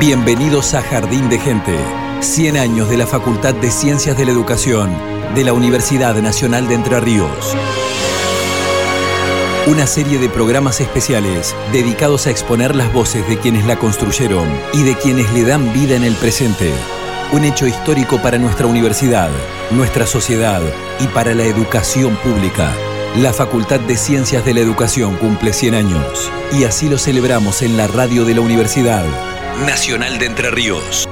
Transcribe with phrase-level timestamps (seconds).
[0.00, 1.76] Bienvenidos a Jardín de Gente.
[2.20, 4.96] 100 años de la Facultad de Ciencias de la Educación
[5.34, 7.56] de la Universidad Nacional de Entre Ríos.
[9.66, 14.84] Una serie de programas especiales dedicados a exponer las voces de quienes la construyeron y
[14.84, 16.72] de quienes le dan vida en el presente.
[17.32, 19.30] Un hecho histórico para nuestra universidad,
[19.72, 20.62] nuestra sociedad
[21.00, 22.72] y para la educación pública.
[23.16, 27.76] La Facultad de Ciencias de la Educación cumple 100 años y así lo celebramos en
[27.76, 29.04] la radio de la Universidad
[29.66, 31.08] Nacional de Entre Ríos.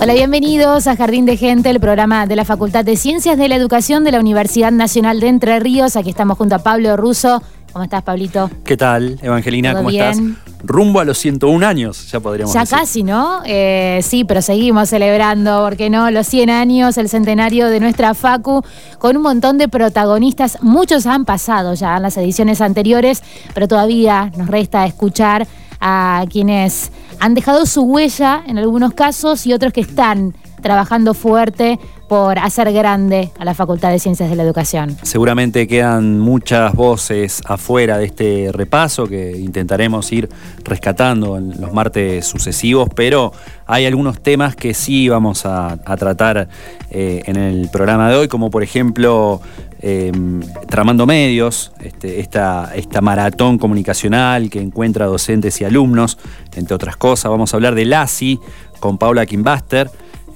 [0.00, 3.54] Hola, bienvenidos a Jardín de Gente, el programa de la Facultad de Ciencias de la
[3.54, 5.94] Educación de la Universidad Nacional de Entre Ríos.
[5.94, 7.40] Aquí estamos junto a Pablo Russo.
[7.72, 8.50] ¿Cómo estás, Pablito?
[8.64, 9.74] ¿Qué tal, Evangelina?
[9.74, 10.18] ¿Cómo estás?
[10.62, 12.76] Rumbo a los 101 años, ya podríamos ya decir.
[12.76, 13.40] Ya casi, ¿no?
[13.46, 16.10] Eh, sí, pero seguimos celebrando, ¿por qué no?
[16.10, 18.62] Los 100 años, el centenario de nuestra Facu,
[18.98, 20.58] con un montón de protagonistas.
[20.60, 23.22] Muchos han pasado ya en las ediciones anteriores,
[23.54, 25.48] pero todavía nos resta escuchar
[25.80, 31.80] a quienes han dejado su huella en algunos casos y otros que están trabajando fuerte
[32.12, 34.98] por hacer grande a la Facultad de Ciencias de la Educación.
[35.00, 40.28] Seguramente quedan muchas voces afuera de este repaso que intentaremos ir
[40.62, 43.32] rescatando en los martes sucesivos, pero
[43.64, 46.50] hay algunos temas que sí vamos a, tratar
[46.90, 49.40] eh, en el programa de hoy, como por ejemplo
[49.80, 56.18] em, Tramando Medios, este, esta, esta maratón comunicacional que encuentra docentes y alumnos,
[56.56, 57.30] entre otras cosas.
[57.30, 58.38] Vamos a hablar de LASI
[58.80, 59.90] con Paula Kimbaster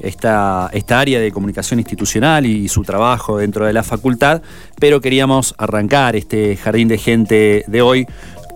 [0.07, 4.43] esta, esta área de comunicación institucional y su trabajo dentro de la facultad,
[4.79, 8.07] pero queríamos arrancar este jardín de gente de hoy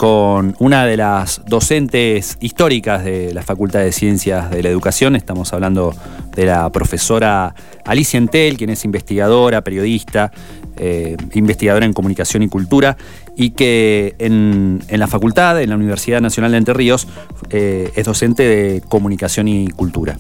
[0.01, 5.15] con una de las docentes históricas de la Facultad de Ciencias de la Educación.
[5.15, 5.95] Estamos hablando
[6.35, 10.33] de la profesora Alicia Entel, quien es investigadora, periodista,
[10.79, 12.97] eh, investigadora en comunicación y cultura,
[13.37, 17.07] y que en, la facultad, en la Universidad Nacional de Entre Ríos,
[17.51, 20.17] eh, es docente de comunicación y cultura.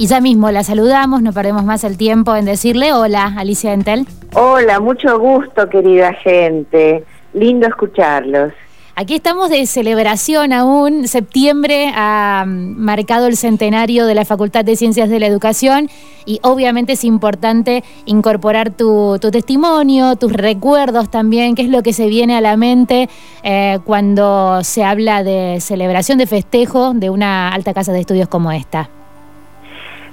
[0.00, 4.06] Y ya mismo la saludamos, no perdemos más el tiempo en decirle hola, Alicia Entel.
[4.32, 7.02] Hola, mucho gusto, querida gente.
[7.32, 8.52] Lindo escucharlos.
[8.94, 11.08] Aquí estamos de celebración aún.
[11.08, 15.90] Septiembre ha marcado el centenario de la Facultad de Ciencias de la Educación
[16.24, 22.06] y obviamente es importante incorporar tu, testimonio, tus recuerdos también, qué es lo que se
[22.06, 23.08] viene a la mente
[23.42, 28.52] eh, cuando se habla de celebración, de festejo de una alta casa de estudios como
[28.52, 28.90] esta.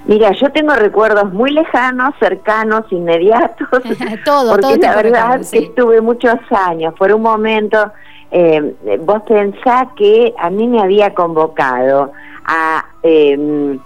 [0.06, 3.68] Mira, yo tengo recuerdos muy lejanos, cercanos, inmediatos.
[4.24, 6.94] todo, porque la verdad que estuve muchos años.
[6.94, 7.92] Por un momento,
[8.30, 12.12] eh, vos pensás que a mí me había convocado
[12.44, 13.80] a em,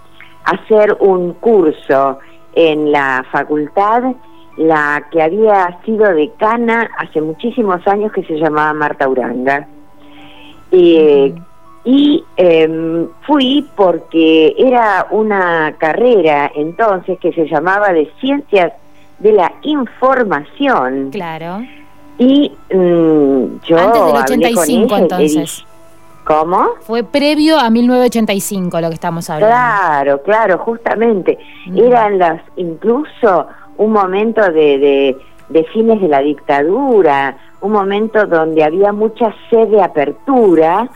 [0.45, 2.19] hacer un curso
[2.53, 4.03] en la facultad,
[4.57, 9.67] la que había sido decana hace muchísimos años, que se llamaba Marta Uranga.
[10.71, 11.33] y
[11.83, 18.73] y em, fui porque era una carrera entonces que se llamaba de Ciencias
[19.19, 21.09] de la Información.
[21.11, 21.63] Claro.
[22.17, 23.77] Y mm, yo.
[23.77, 25.65] Antes del 85, entonces.
[26.23, 26.75] ¿Cómo?
[26.81, 29.55] Fue previo a 1985 lo que estamos hablando.
[29.55, 31.39] Claro, claro, justamente.
[31.65, 31.77] Mm.
[31.79, 35.17] Eran las, incluso un momento de, de,
[35.49, 40.87] de fines de la dictadura, un momento donde había mucha sed de apertura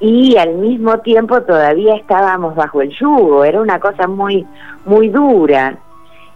[0.00, 4.46] y al mismo tiempo todavía estábamos bajo el yugo, era una cosa muy,
[4.84, 5.78] muy dura.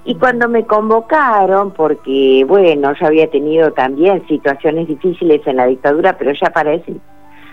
[0.05, 6.17] Y cuando me convocaron, porque bueno, yo había tenido también situaciones difíciles en la dictadura,
[6.17, 6.95] pero ya para ese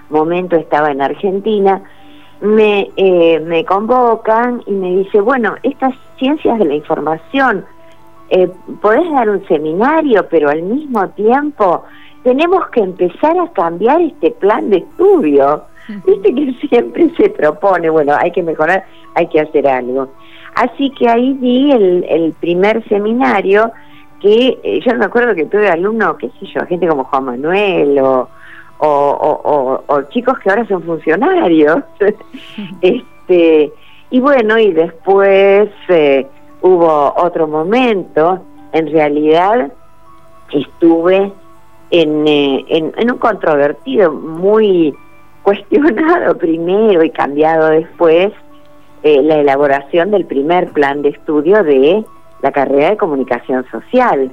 [0.10, 1.82] momento estaba en Argentina,
[2.40, 7.66] me, eh, me convocan y me dice, bueno, estas ciencias de la información,
[8.30, 8.50] eh,
[8.82, 11.84] podés dar un seminario, pero al mismo tiempo
[12.26, 15.62] tenemos que empezar a cambiar este plan de estudio.
[16.08, 20.10] Viste que siempre se propone, bueno, hay que mejorar, hay que hacer algo.
[20.56, 23.72] Así que ahí di el, primer seminario
[24.20, 28.00] que eh, yo me acuerdo que tuve alumnos, qué sé yo, gente como Juan Manuel
[28.00, 28.28] o,
[28.80, 31.84] o, o, chicos que ahora son funcionarios.
[32.82, 33.72] este
[34.10, 36.26] Y bueno, y después eh,
[36.64, 38.40] hubo otro momento,
[38.72, 39.72] en realidad
[40.52, 41.32] estuve
[41.92, 44.96] eh, en, en, un controvertido muy
[45.44, 48.34] cuestionado primero y cambiado después
[49.04, 52.04] eh, la elaboración del primer plan de estudio de
[52.42, 54.32] la carrera de comunicación social.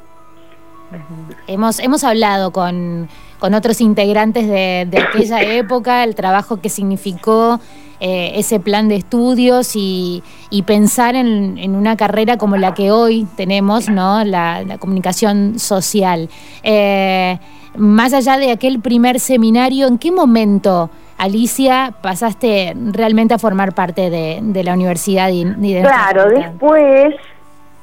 [1.46, 3.08] Hemos, hemos hablado con,
[3.38, 7.60] con otros integrantes de, de aquella época, el trabajo que significó
[8.04, 10.24] eh, ese plan de estudios y,
[10.66, 14.24] pensar en, una carrera como la que hoy tenemos, ¿no?
[14.24, 16.28] la, comunicación social.
[16.64, 17.38] Eh,
[17.76, 24.10] más allá de aquel primer seminario, ¿en qué momento, Alicia, pasaste realmente a formar parte
[24.10, 25.28] de, la universidad?
[25.28, 27.14] Y, de claro, después,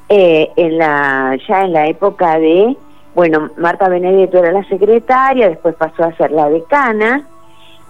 [0.10, 2.76] eh, en la, ya en la época de,
[3.16, 7.26] bueno, Marta Benedetto era la secretaria, después pasó a ser la decana,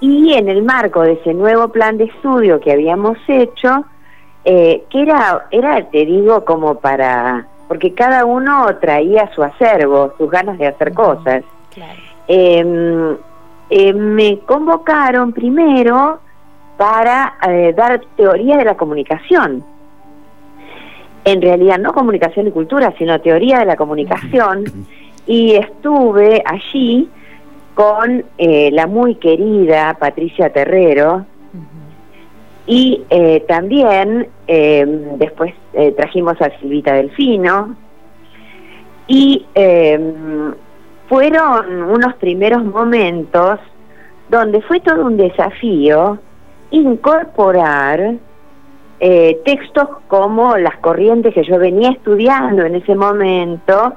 [0.01, 3.85] y en el marco de ese nuevo plan de estudio que habíamos hecho,
[4.45, 10.29] eh, que era, era, te digo, como para, porque cada uno traía su acervo, sus
[10.29, 11.43] ganas de hacer cosas.
[12.27, 13.17] Em,
[13.69, 16.19] eh, me convocaron primero
[16.77, 19.63] para eh, dar teoría de la comunicación.
[21.25, 24.63] En realidad no comunicación y cultura, sino teoría de la comunicación.
[25.27, 27.09] Y estuve allí
[27.79, 31.25] con eh, la muy querida Patricia Terrero.
[32.67, 34.85] Y eh, también eh,
[35.17, 35.53] después
[35.95, 37.77] trajimos a Silvita Delfino.
[39.07, 39.45] Y
[41.07, 43.59] fueron unos primeros momentos
[44.27, 46.19] donde fue todo un desafío
[46.71, 48.15] incorporar
[48.99, 53.93] textos como las corrientes que yo venía estudiando en ese momento,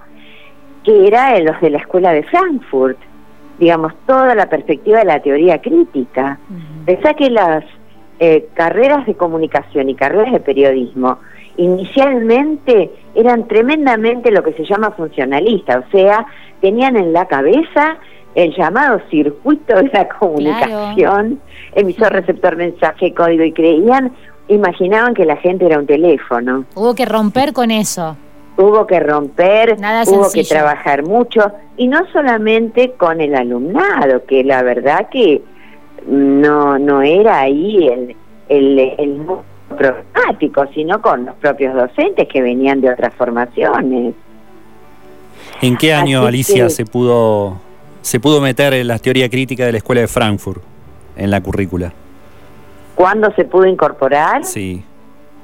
[0.85, 2.97] que eran los de la escuela de Frankfurt
[3.63, 6.37] digamos, toda la perspectiva de la teoría crítica.
[6.85, 7.63] Pensá que las
[8.19, 11.19] eh, carreras de comunicación y carreras de periodismo
[11.57, 16.27] inicialmente eran tremendamente lo que se llama funcionalista, o sea,
[16.61, 17.99] tenían en la cabeza
[18.35, 21.39] el llamado circuito de la comunicación,
[21.77, 24.11] emisor, receptor, mensaje, código, y creían,
[24.49, 26.65] imaginaban que la gente era un teléfono.
[26.75, 28.17] Hubo que romper con eso
[28.63, 29.77] hubo que romper,
[30.07, 35.43] hubo que trabajar mucho, y no solamente con el alumnado, que la verdad que
[36.07, 38.17] no, no era ahí el,
[38.49, 39.27] el, el
[39.77, 44.15] problemático, sino con los propios docentes que venían de otras formaciones.
[45.61, 47.61] ¿En qué año, Alicia, se pudo
[48.01, 50.63] se pudo meter en la teoría crítica de la Escuela de Frankfurt
[51.17, 51.93] en la currícula?
[52.95, 54.45] ¿Cuándo se pudo incorporar?
[54.45, 54.85] Sí.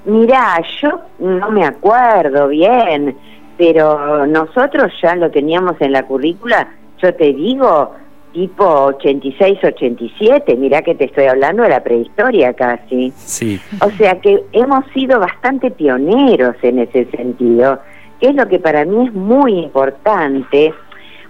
[0.09, 3.15] Mirá, yo no me acuerdo bien,
[3.59, 6.67] pero nosotros ya lo teníamos en la currícula,
[7.03, 7.93] yo te digo,
[8.33, 13.13] tipo 86, 87, mirá que te estoy hablando de la prehistoria casi.
[13.17, 13.61] Sí.
[13.85, 17.79] O sea que hemos sido bastante pioneros en ese sentido,
[18.19, 20.73] que es lo que para mí es muy importante.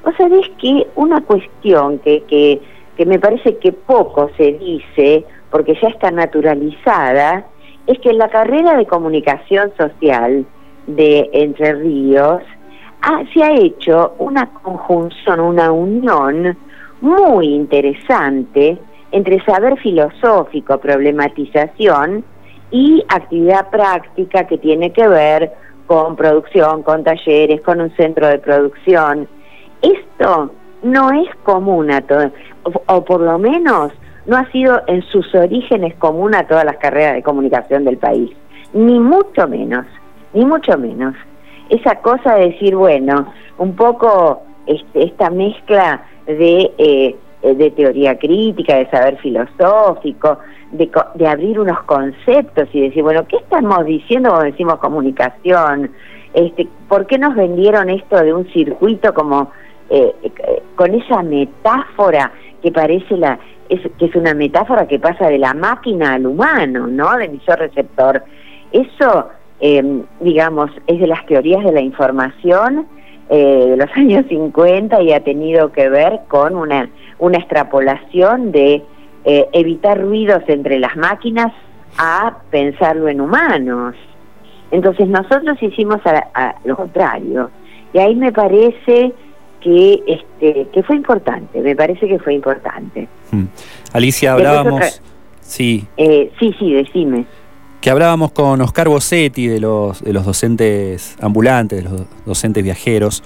[0.05, 2.61] Vos sabés que una cuestión que, que,
[2.97, 7.45] que me parece que poco se dice, porque ya está naturalizada,
[7.89, 10.47] es que la carrera de comunicación social
[10.87, 12.43] de Entre Ríos
[13.33, 16.57] se ha hecho una conjunción, una unión
[17.01, 18.79] muy interesante
[19.11, 22.25] entre saber filosófico, problematización
[22.71, 25.51] y actividad práctica que tiene que ver
[25.87, 29.27] con producción, con talleres, con un centro de producción.
[29.81, 30.53] Esto
[30.83, 32.33] no es común a todos,
[32.85, 33.93] o por lo menos
[34.29, 38.31] no ha sido en sus orígenes común a todas las carreras de comunicación del país,
[38.75, 39.87] ni mucho menos,
[40.35, 41.15] ni mucho menos.
[41.71, 48.77] Esa cosa de decir, bueno, un poco este, esta mezcla de, eh, de teoría crítica,
[48.77, 50.39] de saber filosófico,
[50.73, 55.91] de, de, abrir unos conceptos y decir, bueno, ¿qué estamos diciendo cuando decimos comunicación?
[56.35, 59.51] Este, ¿Por qué nos vendieron esto de un circuito como
[59.89, 62.31] eh, eh, con esa metáfora
[62.63, 67.17] que parece la, que es una metáfora que pasa de la máquina al humano, ¿no?
[67.17, 68.23] De emisor receptor.
[68.73, 69.29] Eso,
[69.61, 72.87] eh, digamos, es de las teorías de la información
[73.29, 78.83] eh, de los años 50 y ha tenido que ver con una, una extrapolación de
[79.25, 81.53] eh, evitar ruidos entre las máquinas
[81.99, 83.95] a pensarlo en humanos.
[84.71, 87.51] Entonces nosotros hicimos a lo contrario.
[87.93, 89.15] Y ahí me parece
[89.61, 93.09] que este que fue importante, me parece que fue importante.
[93.31, 93.47] Hmm.
[93.93, 95.01] Alicia, hablábamos...
[95.41, 95.87] Sí.
[95.97, 97.25] Eh, sí, sí, decime.
[97.81, 103.23] Que hablábamos con Oscar Bossetti de los, de los docentes ambulantes, de los docentes viajeros.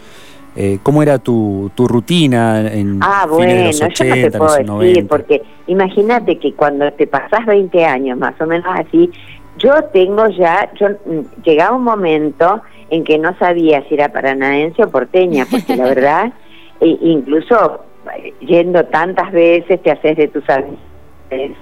[0.54, 4.38] Eh, ¿Cómo era tu, tu rutina en ah, bueno, de los 80, yo no te
[4.38, 9.10] puedo decir, porque imagínate que cuando te pasás 20 años, más o menos así,
[9.58, 12.60] yo tengo ya, yo mm, llegaba un momento
[12.92, 16.32] en que no sabía si era paranaense o porteña, porque la verdad,
[16.78, 17.80] e incluso
[18.14, 21.56] eh, yendo tantas veces te haces de tus amistades.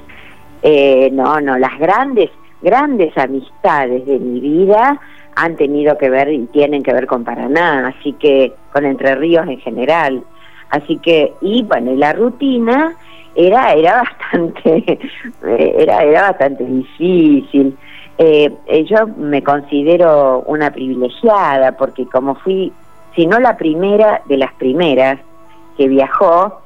[0.62, 5.00] Eh, no, no, las grandes, grandes amistades de mi vida
[5.36, 9.46] han tenido que ver y tienen que ver con Paraná, así que con Entre Ríos
[9.46, 10.24] en general.
[10.70, 12.96] Así que, y bueno, y la rutina
[13.36, 14.98] era, era bastante,
[15.78, 17.76] era, era bastante difícil.
[18.22, 22.70] Eh, eh, yo me considero una privilegiada porque como fui,
[23.16, 25.18] si no la primera de las primeras
[25.78, 26.60] que viajó,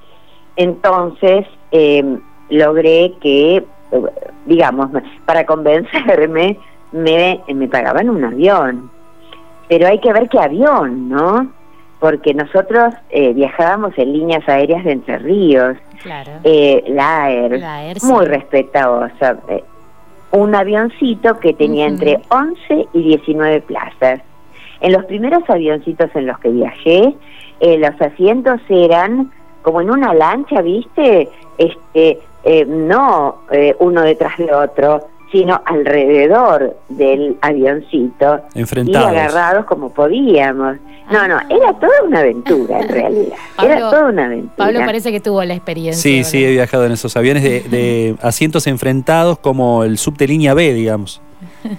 [0.56, 2.18] entonces em,
[2.50, 3.64] logré que,
[4.46, 4.90] digamos,
[5.26, 6.58] para convencerme,
[6.90, 8.90] me, me pagaban un avión.
[9.68, 11.46] Pero hay que ver qué avión, ¿no?
[12.00, 16.32] Porque nosotros eh, viajábamos en líneas aéreas de Entre Ríos, Claro.
[16.42, 18.06] eh, la AER, La AER, sí.
[18.12, 19.36] muy respetuosa.
[20.34, 24.20] Un avioncito que tenía entre 11 y 19 plazas.
[24.80, 27.14] En los primeros avioncitos en los que viajé,
[27.60, 29.30] eh, los asientos eran
[29.62, 31.28] como en una lancha, ¿viste?
[31.56, 39.12] Este, eh, no eh, uno detrás de otro, sino alrededor del avioncito Enfrentados.
[39.12, 40.76] y agarrados como podíamos.
[41.10, 43.36] No, no, era toda una aventura en realidad.
[43.64, 44.54] era toda una aventura.
[44.56, 46.00] Pablo parece que tuvo la experiencia.
[46.00, 46.30] Sí, ¿verdad?
[46.30, 50.72] sí, he viajado en esos aviones de, de asientos enfrentados como el subte línea B,
[50.72, 51.20] digamos.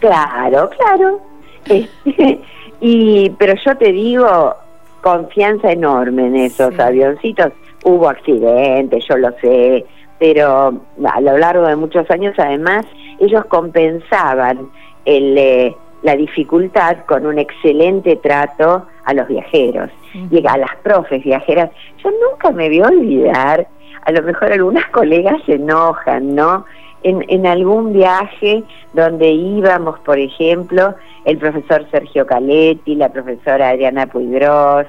[0.02, 1.22] Claro, claro.
[1.66, 2.42] Este,
[2.82, 4.54] y pero yo te digo,
[5.02, 6.82] confianza enorme en esos Sí.
[6.82, 7.54] avioncitos.
[7.86, 9.86] Hubo accidentes, yo lo sé,
[10.20, 10.74] pero
[11.06, 12.86] a lo largo de muchos años además
[13.20, 14.70] ellos compensaban
[15.06, 21.24] el, eh, la dificultad con un excelente trato a los viajeros y a las profes
[21.24, 21.70] viajeras.
[22.04, 23.68] Yo nunca me voy a olvidar,
[24.04, 26.66] a lo mejor algunas colegas se enojan, ¿no?
[27.04, 30.96] En, en algún viaje donde íbamos, por ejemplo,
[31.26, 34.86] el profesor Sergio Caletti, la profesora Adriana Puigros,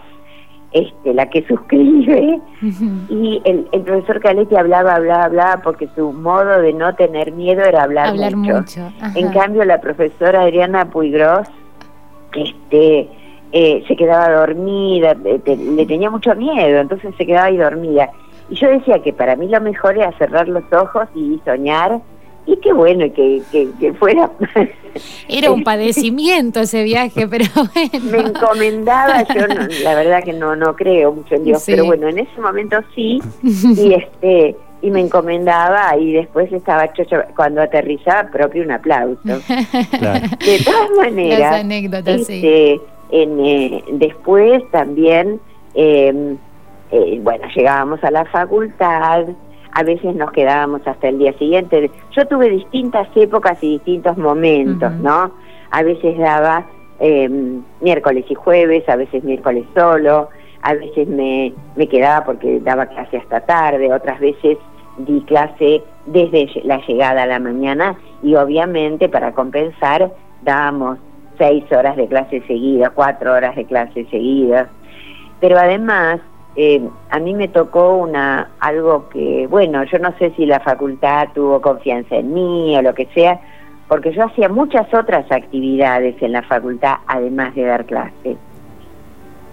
[0.78, 2.40] este, la que suscribe,
[3.09, 7.62] y el, el profesor Caletti hablaba, hablaba, hablaba, porque su modo de no tener miedo
[7.64, 8.90] era hablar, Hablar mucho.
[9.14, 11.49] En cambio, la profesora Adriana Puigros
[12.35, 13.09] este,
[13.52, 15.14] eh, se quedaba dormida,
[15.45, 18.11] te- le tenía mucho miedo, entonces se quedaba ahí dormida.
[18.49, 22.00] Y yo decía que para mí lo mejor era cerrar los ojos y soñar,
[22.46, 24.30] y qué bueno que, que, que fuera.
[25.28, 28.28] Era un padecimiento ese viaje, pero Me bueno.
[28.28, 31.72] encomendaba, yo no- la verdad que no, no creo mucho en Dios, Sí.
[31.72, 37.16] pero bueno, en ese momento sí, y este y me encomendaba y después estaba chocho,
[37.34, 39.20] cuando aterrizaba propio un aplauso.
[39.98, 40.26] Claro.
[40.44, 42.34] De todas maneras, Las anécdotas, sí.
[42.34, 45.40] este, en, eh, después también,
[45.74, 46.36] eh,
[46.92, 49.24] eh, bueno, llegábamos a la facultad,
[49.76, 51.90] a veces nos quedábamos hasta el día siguiente.
[52.12, 54.90] Yo tuve distintas épocas y distintos momentos.
[54.95, 55.30] ¿no?
[55.71, 56.64] A veces daba
[56.99, 57.28] eh,
[57.83, 60.30] miércoles y jueves, a veces miércoles solo,
[60.62, 64.56] a veces me, me quedaba porque daba clase hasta tarde, otras veces
[64.97, 70.99] di clase desde la llegada a la mañana y obviamente para compensar dábamos
[71.37, 74.68] seis horas de clase seguidas, cuatro horas de clase seguidas.
[75.38, 76.21] Pero además,
[76.56, 81.28] eh, a mí me tocó una algo que, bueno, yo no sé si la facultad
[81.34, 83.38] tuvo confianza en mí o lo que sea,
[83.88, 88.38] porque yo hacía muchas otras actividades en la facultad además de dar clases.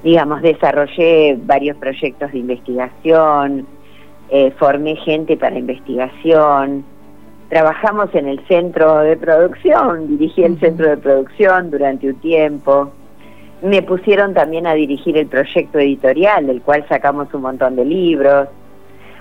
[0.02, 3.68] Digamos, desarrollé varios proyectos de investigación,
[4.30, 6.86] eh, formé gente para investigación,
[7.50, 12.92] trabajamos en el centro de producción, dirigí el centro de producción durante un tiempo.
[13.64, 18.48] Me pusieron también a dirigir el proyecto editorial, del cual sacamos un montón de libros.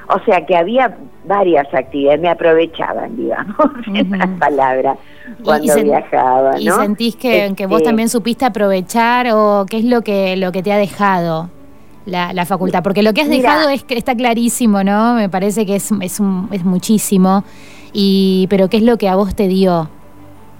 [0.08, 3.56] O sea que había varias actividades, me aprovechaban, digamos,
[3.86, 4.98] en las palabras,
[5.38, 6.76] Y- cuando y viajaba, ¿Y ¿no?
[6.80, 10.62] sentís que, que vos Este, también supiste aprovechar o qué es lo que, lo que
[10.62, 11.48] te ha dejado
[12.04, 12.82] la, la facultad?
[12.82, 13.52] Porque lo que has Mira.
[13.54, 15.14] dejado es que está clarísimo, ¿no?
[15.14, 17.44] Me parece que es, es, un- es muchísimo.
[17.92, 19.88] Y, pero ¿qué es lo que a vos te dio?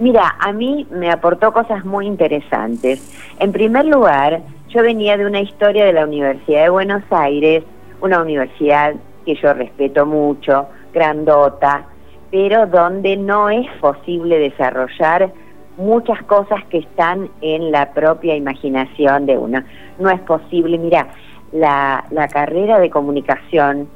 [0.02, 3.00] Mira, a mí me aportó cosas muy interesantes.
[3.38, 7.62] En primer lugar, yo venía de una historia de la Universidad de Buenos Aires,
[8.00, 8.94] una universidad
[9.24, 11.84] que yo respeto mucho, grandota,
[12.32, 15.32] pero donde no es posible desarrollar
[15.76, 19.62] muchas cosas que están en la propia imaginación de uno.
[20.00, 21.10] No es posible, mira,
[21.52, 23.88] la, la carrera de comunicación,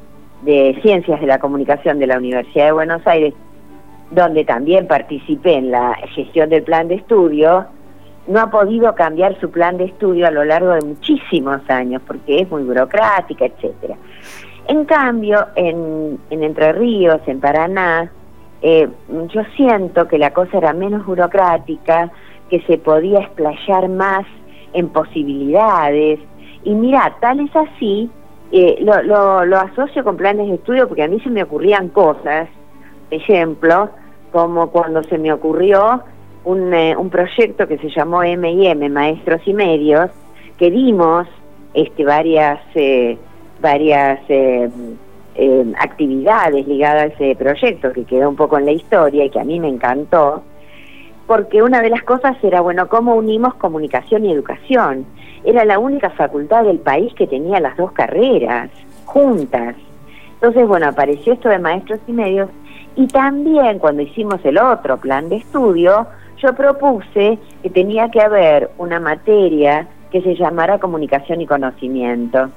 [0.42, 3.34] de ciencias de la comunicación de la Universidad de Buenos Aires,
[4.10, 7.66] donde también participé en la gestión del plan de estudio,
[8.26, 12.40] no ha podido cambiar su plan de estudio a lo largo de muchísimos años porque
[12.40, 13.96] es muy burocrática, etcétera.
[14.68, 18.10] En cambio, en, en Entre Ríos, en Paraná,
[18.62, 18.88] eh,
[19.28, 22.10] yo siento que la cosa era menos burocrática,
[22.50, 24.24] que se podía explayar más
[24.72, 26.18] en posibilidades.
[26.64, 28.10] Y mira, tal es así,
[28.50, 31.88] eh, lo, lo, lo asocio con planes de estudio porque a mí se me ocurrían
[31.88, 32.48] cosas,
[33.10, 33.90] ejemplo,
[34.32, 36.02] como cuando se me ocurrió
[36.44, 40.10] un, eh, un proyecto que se llamó M&M, Maestros y Medios,
[40.58, 41.26] que dimos
[41.74, 43.18] este, varias, eh,
[43.60, 44.68] varias eh,
[45.34, 49.40] eh, actividades ligadas a ese proyecto, que quedó un poco en la historia y que
[49.40, 50.42] a mí me encantó,
[51.26, 55.04] porque una de las cosas era, bueno, cómo unimos comunicación y educación.
[55.44, 58.70] Era la única facultad del país que tenía las dos carreras.
[59.04, 59.76] juntas.
[60.34, 62.50] Entonces, bueno, apareció esto de maestros y medios
[62.96, 66.06] y también cuando hicimos el otro plan de estudio,
[66.38, 72.50] yo propuse que tenía que haber una materia que se llamara comunicación y conocimiento.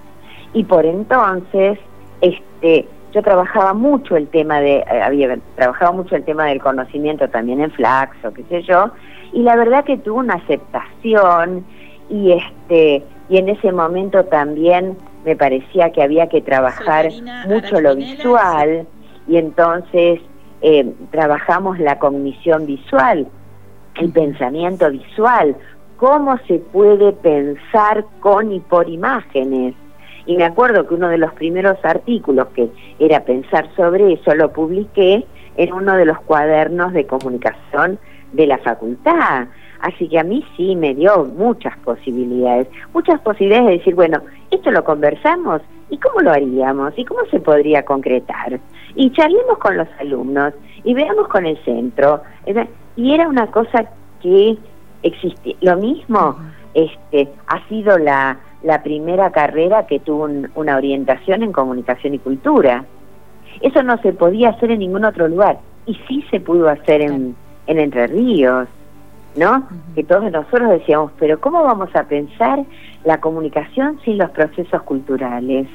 [0.54, 1.78] Y por entonces,
[2.22, 7.28] este, yo trabajaba mucho el tema de, eh, había trabajado mucho el tema del conocimiento
[7.28, 8.92] también en Flaxo, qué sé yo,
[9.34, 11.66] y la verdad que tuvo una aceptación
[12.10, 17.10] y este y en ese momento también me parecía que había que trabajar
[17.48, 18.88] mucho lo visual
[19.28, 20.20] y entonces
[20.62, 23.28] eh, trabajamos la cognición visual,
[23.96, 25.56] el pensamiento visual,
[25.98, 29.76] cómo se puede pensar con y por imágenes.
[30.26, 34.52] Y me acuerdo que uno de los primeros artículos que era pensar sobre eso lo
[34.54, 35.26] publiqué
[35.58, 38.00] en uno de los cuadernos de comunicación
[38.34, 39.48] de la facultad.
[39.82, 44.72] Así que a mí sí me dio muchas posibilidades, muchas posibilidades de decir, bueno, esto
[44.72, 48.60] lo conversamos y cómo lo haríamos y cómo se podría concretar.
[48.96, 50.54] Y charlemos con los alumnos
[50.84, 52.22] y veamos con el centro.
[52.96, 53.86] Y era una cosa
[54.22, 54.58] que
[55.04, 55.56] existe.
[55.62, 56.38] Lo mismo
[56.74, 62.86] este, ha sido la, la primera carrera que tuvo una orientación en comunicación y cultura.
[63.62, 67.36] Eso no se podía hacer en ningún otro lugar y sí se pudo hacer en,
[67.68, 68.68] en Entre Ríos,
[69.36, 69.68] ¿no?
[69.96, 72.64] Que todos nosotros decíamos, pero ¿cómo vamos a pensar
[73.04, 75.68] la comunicación sin los procesos culturales?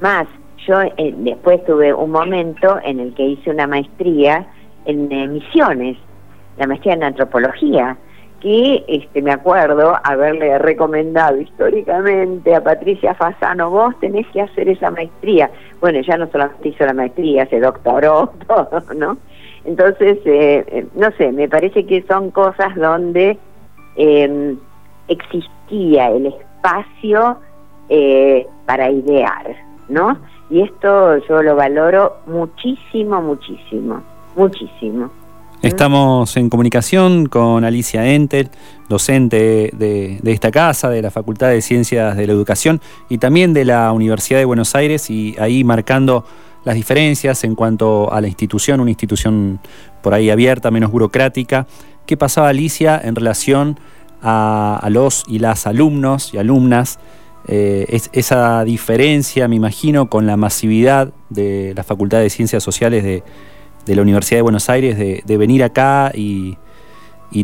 [0.00, 0.26] Más,
[0.66, 4.46] yo eh, después tuve un momento en el que hice una maestría
[4.84, 5.96] en Misiones,
[6.58, 7.96] la maestría en antropología,
[8.42, 14.90] que este, me acuerdo haberle recomendado históricamente a Patricia Fasano, vos tenés que hacer esa
[14.90, 15.48] maestría.
[15.80, 19.16] Bueno, ya no solamente hizo la maestría, se doctoró, todo, ¿no?
[19.64, 23.38] Entonces, eh, eh, no sé, me parece que son cosas donde
[23.94, 24.58] em,
[25.06, 27.36] existía el espacio
[27.88, 29.54] eh, para idear,
[29.88, 30.18] ¿no?
[30.50, 34.02] Y esto yo lo valoro muchísimo, muchísimo,
[34.36, 35.10] muchísimo.
[35.62, 38.50] Estamos en comunicación con Alicia Entel,
[38.88, 43.64] docente de, esta casa, de la Facultad de Ciencias de la Educación y también de
[43.64, 46.24] la Universidad de Buenos Aires y ahí marcando
[46.64, 49.60] las diferencias en cuanto a la institución, una institución
[50.02, 51.68] por ahí abierta, menos burocrática.
[52.06, 53.78] ¿Qué pasaba Alicia en relación
[54.20, 56.98] a, los y las alumnos y alumnas?
[57.48, 63.02] Eh, es, esa diferencia, me imagino, con la masividad de la Facultad de Ciencias Sociales
[63.04, 63.22] de,
[63.94, 66.56] la Universidad de Buenos Aires de, venir acá y,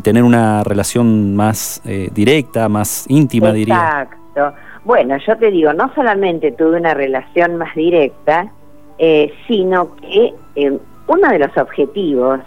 [0.02, 3.74] tener una relación más eh, directa, más íntima, diría.
[3.74, 4.54] Exacto.
[4.84, 8.52] Bueno, yo te digo, no solamente tuve una relación más directa,
[8.98, 12.40] eh, sino que eh, uno de los objetivos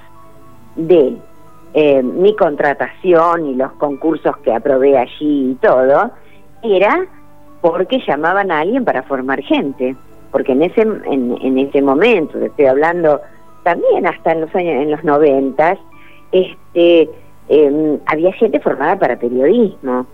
[0.76, 1.18] de
[2.04, 6.12] mi contratación y los concursos que aprobé allí y todo,
[6.64, 7.08] era
[7.62, 9.96] porque llamaban a alguien para formar gente.
[10.32, 13.22] Porque en ese, en, en ese momento, estoy hablando
[13.64, 15.78] también hasta en los años en los noventas
[16.32, 17.10] este
[17.50, 20.06] em, había gente formada para periodismo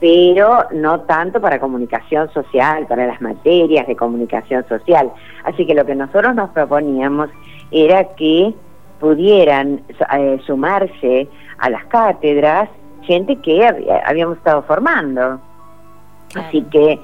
[0.00, 5.10] pero no tanto para comunicación social para las materias de comunicación social
[5.44, 7.30] así que lo que nosotros nos proponíamos
[7.70, 8.54] era que
[9.00, 9.82] pudieran
[10.16, 12.68] eh, sumarse a las cátedras
[13.02, 13.66] gente que
[14.04, 15.40] habíamos estado formando
[16.34, 16.98] así que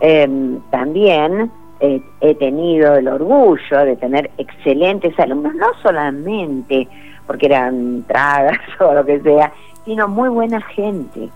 [0.00, 6.88] em, también he tenido el orgullo de tener excelentes alumnos, no solamente
[7.28, 9.52] porque eran tragas o lo que sea,
[9.84, 11.28] sino muy buena gente,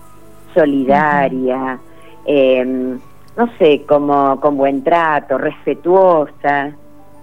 [0.53, 1.79] solidaria,
[2.25, 2.99] em,
[3.37, 6.71] no sé, como con buen trato, respetuosa.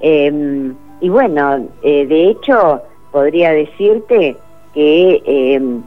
[0.00, 2.80] Em, y bueno, eh, de hecho,
[3.12, 4.36] podría decirte
[4.72, 5.80] que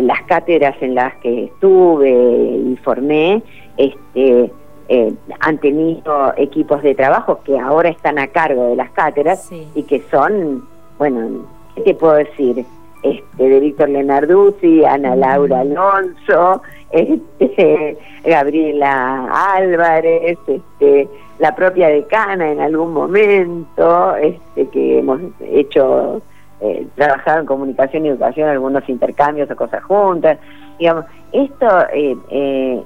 [0.00, 3.42] las cátedras en las que estuve y formé,
[3.76, 4.50] este,
[4.92, 9.84] eh, han tenido equipos de trabajo que ahora están a cargo de las cátedras y
[9.84, 10.66] que son,
[10.98, 12.66] bueno, ¿qué te puedo decir?
[13.04, 22.60] Este, de Víctor Lenarduzzi, Ana Laura Alonso, este, Gabriela Álvarez, este, la propia decana en
[22.60, 26.20] algún momento, este, que hemos hecho,
[26.60, 30.36] eh, trabajado en comunicación y educación, algunos intercambios o cosas juntas.
[30.80, 32.82] Digamos, esto eh, eh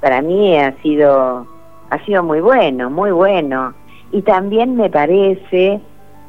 [0.00, 1.46] para mí ha sido,
[1.90, 3.74] ha sido muy bueno, muy bueno.
[4.12, 5.80] Y también me parece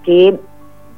[0.04, 0.40] que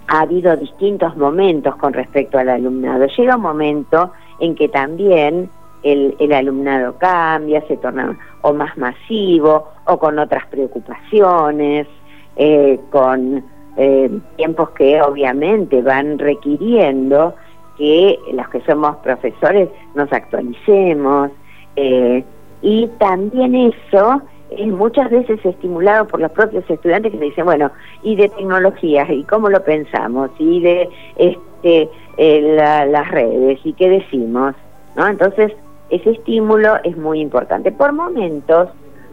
[0.08, 3.06] ha habido distintos momentos con respecto al alumnado.
[3.06, 5.50] Llega un momento en que también
[5.84, 11.88] el, el, alumnado cambia, se torna o más masivo o con otras preocupaciones,
[12.36, 13.44] eh, con
[13.78, 17.36] eh, tiempos que obviamente van requiriendo
[17.78, 21.32] que los que somos profesores nos actualicemos.
[21.76, 22.24] Eh,
[22.62, 27.72] y también eso es muchas veces estimulado por los propios estudiantes que dicen, bueno,
[28.04, 33.90] y de tecnologías, y cómo lo pensamos, y de este eh, las redes, y qué
[33.90, 34.56] decimos,
[34.96, 35.08] ¿no?
[35.08, 35.54] Entonces,
[35.90, 37.72] ese estímulo es muy importante.
[37.72, 38.70] Por momentos,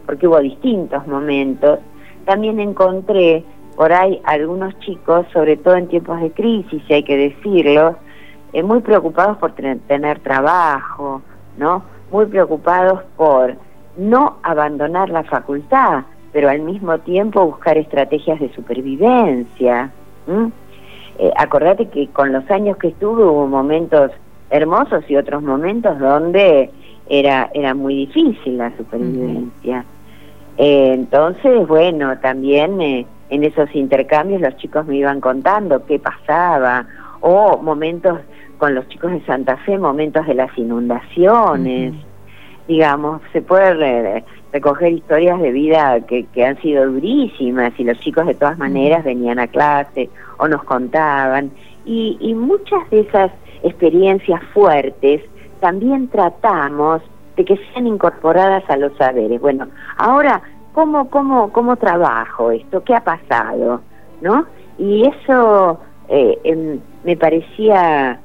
[0.07, 1.79] porque hubo distintos momentos,
[2.25, 3.45] también encontré
[3.77, 7.97] por ahí algunos chicos, sobre todo en tiempos de crisis, si hay que decirlo,
[8.53, 11.23] eh, muy preocupados por tener trabajo,
[11.59, 11.83] ¿no?
[12.11, 13.55] Muy preocupados por
[13.97, 19.91] no abandonar la facultad, pero al mismo tiempo buscar estrategias de supervivencia.
[21.19, 24.11] Eh, acordate que con los años que estuve hubo momentos
[24.51, 26.71] hermosos y otros momentos donde
[27.09, 29.85] era, era muy difícil la supervivencia.
[30.59, 36.87] Eh, entonces, bueno, también eh, en esos intercambios los chicos me iban contando qué pasaba,
[37.21, 38.21] o momentos
[38.59, 41.95] con los chicos de Santa Fe, momentos de las inundaciones,
[42.69, 48.27] digamos, se puede recoger historias de vida que, que, han sido durísimas y los chicos
[48.27, 51.51] de todas maneras venían a clase o nos contaban,
[51.85, 53.31] y, y muchas de esas
[53.63, 55.23] experiencias fuertes
[55.61, 57.03] también tratamos
[57.37, 59.41] de que sean incorporadas a los saberes.
[59.41, 60.43] Bueno, ahora,
[60.73, 62.83] ¿cómo, cómo, cómo trabajo esto?
[62.83, 63.81] ¿Qué ha pasado?
[64.21, 64.47] ¿No?
[64.79, 68.19] Y eso eh, em, me parecía eh,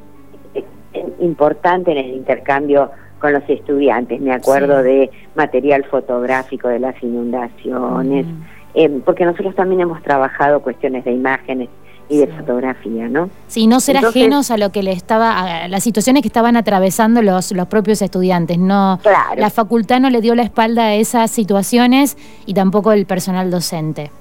[1.20, 4.20] importante en el intercambio con los estudiantes.
[4.20, 8.42] Me acuerdo de material fotográfico de las inundaciones, mm.
[8.74, 11.70] em, porque nosotros también hemos trabajado cuestiones de imágenes
[12.10, 13.30] y de fotografía, ¿no?
[13.48, 17.22] Sí, no ser ajenos a lo que le estaba, a las situaciones que estaban atravesando
[17.22, 18.58] los, los propios estudiantes.
[18.58, 19.00] No,
[19.38, 24.12] la facultad no le dio la espalda a esas situaciones y tampoco el personal docente.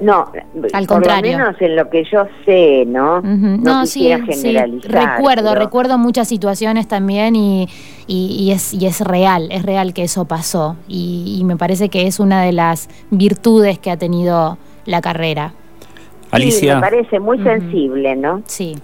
[0.00, 0.32] No,
[0.72, 1.32] al contrario.
[1.32, 3.20] Por lo menos en lo que yo sé, ¿no?
[3.20, 5.16] No, sí, generalizar.
[5.18, 7.68] Recuerdo, recuerdo muchas situaciones también y,
[8.06, 12.06] y, es, y es real, es real que eso pasó y, y me parece que
[12.06, 15.52] es una de las virtudes que ha tenido la carrera.
[16.30, 16.76] Alicia.
[16.76, 18.42] me parece muy sensible, ¿no?
[18.46, 18.76] Sí.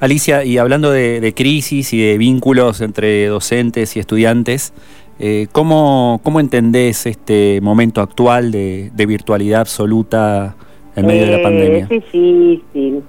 [0.00, 4.72] Alicia, y hablando de, crisis y de vínculos entre docentes y estudiantes,
[5.18, 10.56] eh, ¿cómo, ¿cómo, entendés este momento actual de, virtualidad absoluta
[10.96, 11.88] en medio de la eh, pandemia?
[11.88, 13.02] Sí, sí, sí.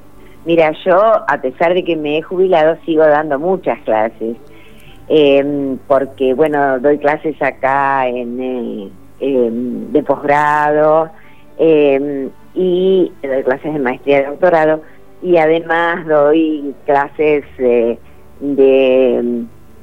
[0.46, 4.38] Mira, yo, a pesar de que me he jubilado, sigo dando muchas clases.
[5.08, 8.90] Em, porque, bueno, doy clases acá en, eh,
[9.20, 11.10] em, de posgrado.
[11.58, 14.82] Eh, y doy clases de maestría y doctorado
[15.22, 17.98] y además doy clases de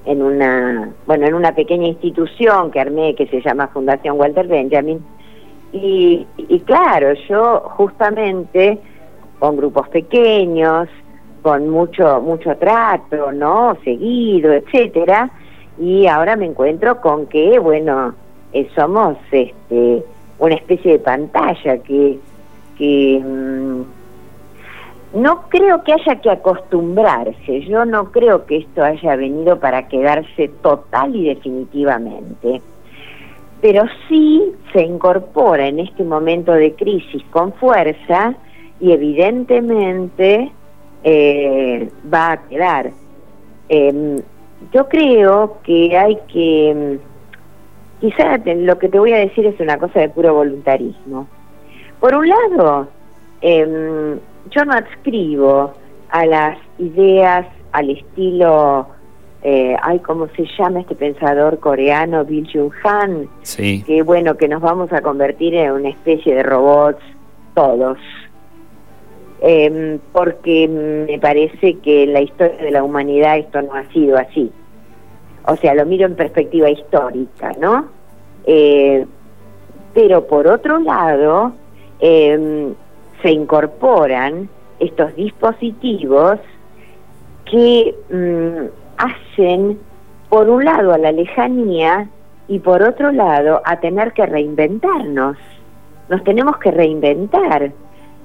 [0.05, 5.01] en una bueno en una pequeña institución que armé que se llama Fundación Walter Benjamin.
[5.73, 8.79] Y, y claro yo justamente
[9.39, 10.89] con grupos pequeños
[11.43, 15.31] con mucho mucho trato no seguido etcétera
[15.79, 18.15] y ahora me encuentro con que bueno
[18.53, 20.05] eh, somos este
[20.39, 22.19] una especie de pantalla que
[22.77, 24.02] que mm,
[25.15, 30.49] no creo que haya que acostumbrarse, yo no creo que esto haya venido para quedarse
[30.63, 32.63] total y definitivamente,
[33.61, 38.35] pero sí se incorpora en este momento de crisis con fuerza
[38.81, 40.51] y evidentemente
[41.05, 42.91] eh, va a quedar.
[43.69, 44.21] Em,
[44.73, 49.79] yo creo que hay que, mm, quizá lo que te voy a decir es una
[49.79, 51.29] cosa de puro voluntarismo.
[52.01, 52.89] Por un lado,
[53.43, 54.19] em,
[54.51, 55.73] yo no adscribo
[56.11, 58.87] a las ideas al estilo,
[59.43, 63.29] eh, ay, ¿cómo se llama este pensador coreano, Bill Jung-han?
[63.43, 63.83] Sí.
[63.87, 67.03] Que bueno, que nos vamos a convertir en una especie de robots
[67.55, 67.99] todos.
[69.41, 74.17] Em, porque me parece que en la historia de la humanidad esto no ha sido
[74.17, 74.53] así.
[75.47, 77.87] O sea, lo miro en perspectiva histórica, ¿no?
[78.47, 79.05] Eh,
[79.95, 81.53] pero por otro lado,
[82.05, 82.75] Em,
[83.23, 86.39] se incorporan estos dispositivos
[87.45, 88.67] que mm,
[88.99, 89.79] hacen,
[90.29, 92.09] por un lado, a la lejanía
[92.49, 95.37] y por otro lado, a tener que reinventarnos.
[96.09, 97.73] Nos tenemos que reinventar.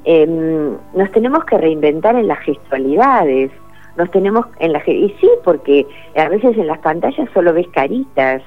[0.04, 3.52] Em, nos tenemos que reinventar en las gestualidades.
[3.98, 8.42] Nos tenemos en la y sí, porque a veces en las pantallas solo ves caritas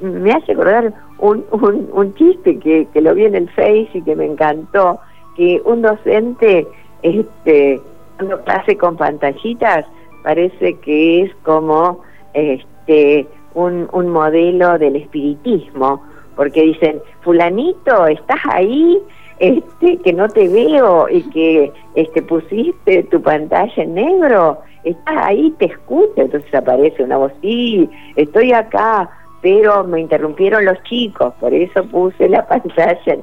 [0.00, 1.44] me hace acordar un,
[1.92, 4.98] un, chiste que, que, lo vi en el Face y que me encantó,
[5.36, 6.66] que un docente,
[7.02, 7.80] este,
[8.16, 9.86] cuando clase con pantallitas,
[10.22, 12.02] parece que es como
[12.34, 16.02] este un, un modelo del espiritismo,
[16.36, 18.98] porque dicen, fulanito, ¿estás ahí?
[19.38, 25.50] Este, que no te veo y que este pusiste tu pantalla en negro, estás ahí,
[25.58, 29.08] te escucho, entonces aparece una voz, sí, estoy acá,
[29.40, 33.16] pero me interrumpieron los chicos, por eso puse la pantalla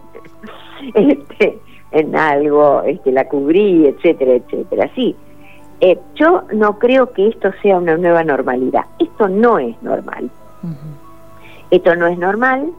[0.96, 1.60] este,
[1.91, 4.89] en algo, este, la cubrí, etcétera, etcétera.
[4.95, 5.15] Sí,
[5.80, 8.86] eh, yo no creo que esto sea una nueva normalidad.
[9.00, 10.30] Esto no es normal.
[11.69, 12.71] Esto no es normal.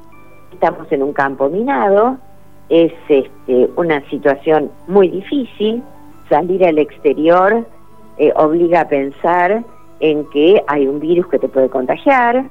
[0.52, 2.18] Estamos en un campo minado.
[2.68, 5.82] Es este, una situación muy difícil.
[6.28, 7.64] Salir al exterior
[8.18, 9.62] eh, obliga a pensar
[10.00, 12.44] en que hay un virus que te puede contagiar.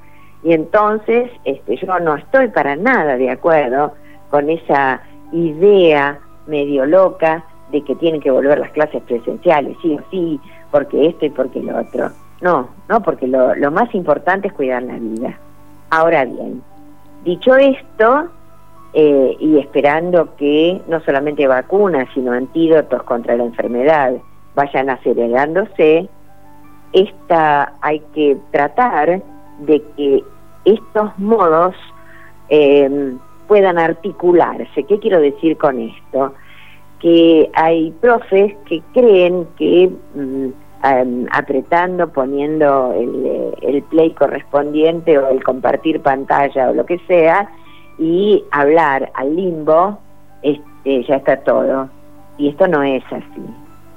[0.44, 3.94] Y entonces este, yo no estoy para nada de acuerdo
[4.30, 5.02] con esa
[5.34, 10.40] idea medio loca de que tienen que volver las clases presenciales, sí o sí,
[10.72, 12.10] porque esto y porque lo otro.
[12.42, 15.38] No, no, porque lo, lo más importante es cuidar la vida.
[15.90, 16.62] Ahora bien,
[17.24, 18.30] dicho esto,
[18.94, 24.14] eh, y esperando que no solamente vacunas, sino antídotos contra la enfermedad
[24.56, 26.10] vayan acelerándose,
[26.94, 29.22] esta hay que tratar
[29.60, 30.24] de que
[30.66, 31.76] estos modos
[32.50, 33.16] eh,
[33.48, 34.84] puedan articularse.
[34.84, 36.34] ¿Qué quiero decir con esto?
[37.00, 45.44] Que hay profes que creen que mm, apretando, poniendo el, el, play correspondiente o el
[45.44, 47.50] compartir pantalla o lo que sea
[47.98, 49.98] y hablar al limbo,
[50.42, 51.90] este, ya está todo.
[52.38, 53.46] Y esto no es así.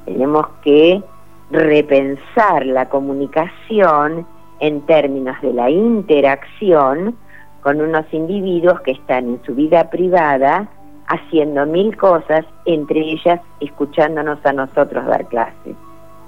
[0.06, 1.02] Tenemos que
[1.50, 4.26] repensar la comunicación
[4.60, 7.16] en términos de la interacción
[7.62, 10.68] con unos individuos que están en su vida privada
[11.06, 15.76] haciendo mil cosas, entre ellas escuchándonos a nosotros dar clases,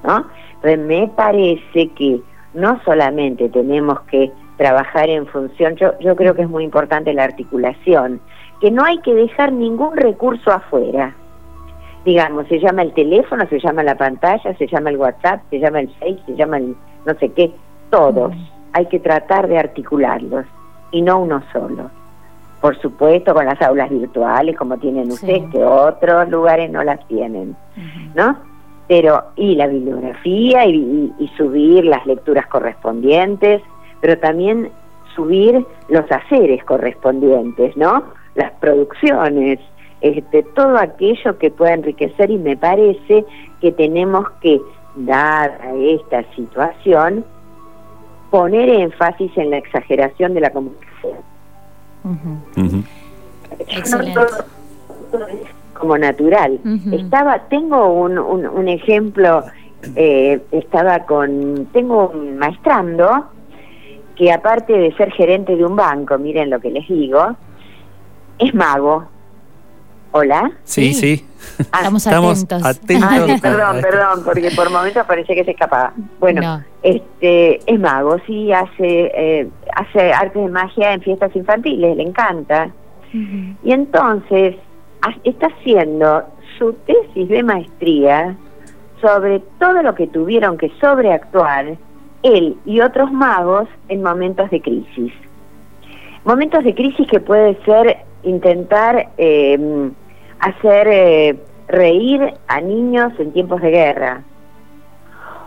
[0.03, 0.27] ¿no?
[0.57, 2.21] Entonces me parece que
[2.55, 7.25] no solamente tenemos que trabajar en función, yo, yo creo que es muy importante la
[7.25, 8.21] articulación,
[8.61, 11.15] que no hay que dejar ningún recurso afuera.
[12.05, 15.81] Digamos, se llama el teléfono, se llama la pantalla, se llama el WhatsApp, se llama
[15.81, 17.53] el Face, se llama el no sé qué,
[17.91, 18.33] todos.
[18.73, 20.45] Hay que tratar de articularlos
[20.93, 21.91] y no uno solo.
[22.61, 27.57] Por supuesto, con las aulas virtuales, como tienen ustedes, que otros lugares no las tienen,
[28.15, 28.37] ¿no?
[28.87, 33.63] Pero, y la bibliografía, y, subir las lecturas correspondientes,
[34.01, 34.71] pero también
[35.17, 38.05] subir los haceres correspondientes, ¿no?
[38.37, 39.59] Las producciones,
[40.01, 43.25] este, todo aquello que pueda enriquecer y me parece
[43.61, 44.61] que tenemos que
[44.95, 47.25] dar a esta situación
[48.33, 51.19] poner énfasis en la exageración de la comunicación.
[55.75, 56.59] Como natural.
[56.93, 59.45] Estaba, tengo un, un, ejemplo,
[59.97, 63.27] eh, estaba con, tengo un maestrando
[64.17, 67.37] que aparte de ser gerente de un banco, miren lo que les digo,
[68.39, 69.05] es mago.
[70.13, 70.53] Hola.
[70.65, 71.27] Sí, sí.
[71.73, 72.63] Ah, estamos, atentos.
[73.03, 75.93] Ah, perdón, perdón, porque por momentos parecía que se escapaba.
[76.21, 82.03] Bueno, este es mago, sí, hace eh, hace arte de magia en fiestas infantiles, le
[82.03, 82.71] encanta.
[83.13, 84.57] Y entonces
[85.25, 86.25] está haciendo
[86.59, 88.37] su tesis de maestría
[89.03, 91.77] sobre todo lo que tuvieron que sobreactuar
[92.23, 95.13] él y otros magos en momentos de crisis.
[96.25, 99.91] Momentos de crisis que puede ser intentar eh,
[100.43, 104.23] hacer eh, reír a niños en tiempos de guerra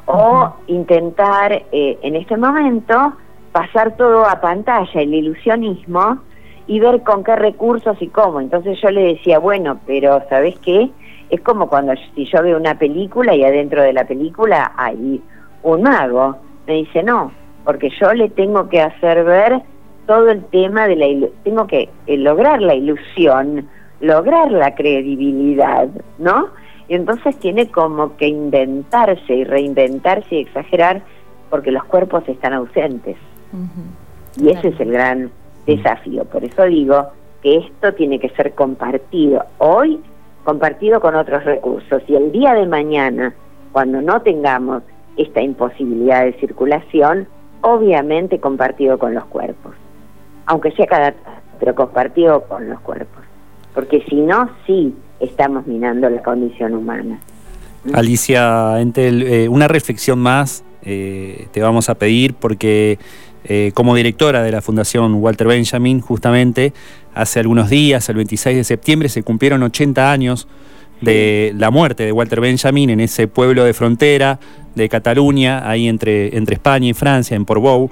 [0.05, 3.13] o intentar eh, en este momento
[3.51, 6.19] pasar todo a pantalla, el ilusionismo,
[6.67, 8.41] y ver con qué recursos y cómo.
[8.41, 10.89] Entonces yo le decía, bueno, pero ¿sabes qué?
[11.29, 15.21] Es como cuando si yo veo una película y adentro de la película hay
[15.63, 16.37] un mago.
[16.67, 17.31] Me dice, no,
[17.63, 19.61] porque yo le tengo que hacer ver
[20.07, 21.27] todo el tema de la...
[21.43, 23.67] Tengo que eh, lograr la ilusión
[23.99, 26.49] lograr la credibilidad, ¿no?
[26.87, 31.01] Y entonces tiene como que inventarse y reinventarse y exagerar
[31.49, 33.17] porque los cuerpos están ausentes.
[34.37, 35.31] Y ese es el gran
[35.65, 36.25] desafío.
[36.25, 37.07] Por eso digo
[37.41, 39.99] que esto tiene que ser compartido hoy,
[40.43, 42.03] compartido con otros recursos.
[42.07, 43.33] Y el día de mañana,
[43.71, 44.83] cuando no tengamos
[45.17, 47.27] esta imposibilidad de circulación,
[47.61, 49.73] obviamente compartido con los cuerpos.
[50.45, 51.13] Aunque sea cada
[51.59, 53.24] pero compartido con los cuerpos
[53.75, 57.19] porque si no, sí estamos minando la condición humana.
[57.93, 62.97] Alicia Entel, eh, una reflexión más eh, te vamos a pedir porque
[63.43, 66.73] eh, como directora de la Fundación Walter Benjamin, justamente
[67.13, 70.47] hace algunos días, el 26 de septiembre, se cumplieron 80 años
[71.01, 74.39] de la muerte de Walter Benjamin en ese pueblo de frontera
[74.73, 77.89] de Cataluña, ahí entre, entre España y Francia, en Portbou,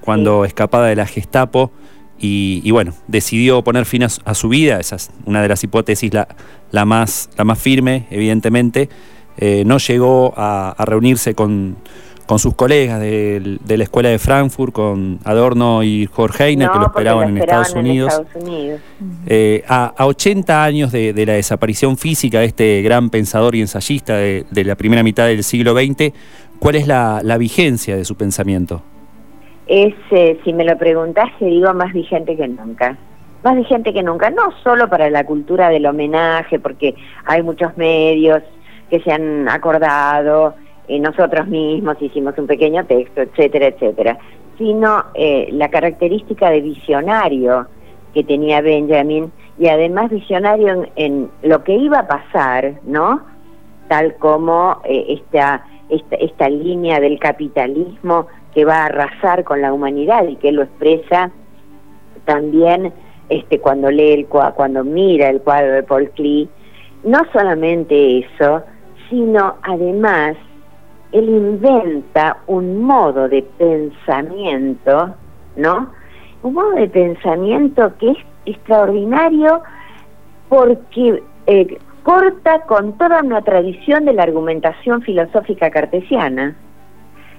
[0.00, 1.72] cuando escapaba de la Gestapo.
[2.18, 6.28] Y, bueno, decidió poner fin a, su vida, esa es una de las hipótesis la,
[6.70, 8.88] la, más, la más firme, evidentemente.
[9.38, 11.76] Eh, no llegó a, reunirse con,
[12.26, 16.86] con sus colegas de, la escuela de Frankfurt, con Adorno y Jorge Heiner, que lo
[16.86, 18.22] esperaban, en, Estados Unidos.
[19.26, 24.44] Eh, a, 80 años de, la desaparición física de este gran pensador y ensayista de,
[24.50, 26.12] la primera mitad del siglo XX,
[26.58, 28.82] ¿cuál es la, vigencia de su pensamiento?
[29.66, 32.96] Es, eh, si me lo preguntás, te digo más vigente que nunca
[33.46, 38.42] más vigente que nunca, no solo para la cultura del homenaje, porque hay muchos medios
[38.90, 40.54] que se han acordado,
[40.88, 44.18] y nosotros mismos hicimos un pequeño texto, etcétera, etcétera,
[44.58, 47.66] sino eh, la característica de visionario
[48.14, 53.20] que tenía Benjamin y además visionario en, lo que iba a pasar, ¿no?
[53.88, 58.26] Tal como eh, esta, esta, esta línea del capitalismo
[58.56, 61.30] que va a arrasar con la humanidad y que lo expresa
[62.24, 62.90] también
[63.28, 66.48] este cuando lee el cuando mira el cuadro de Paul Klee,
[67.04, 68.62] no solamente eso,
[69.10, 70.38] sino además
[71.12, 75.14] él inventa un modo de pensamiento,
[75.56, 75.90] ¿no?
[76.42, 79.60] Un modo de pensamiento que es extraordinario
[80.48, 86.56] porque eh, corta con toda una tradición de la argumentación filosófica cartesiana.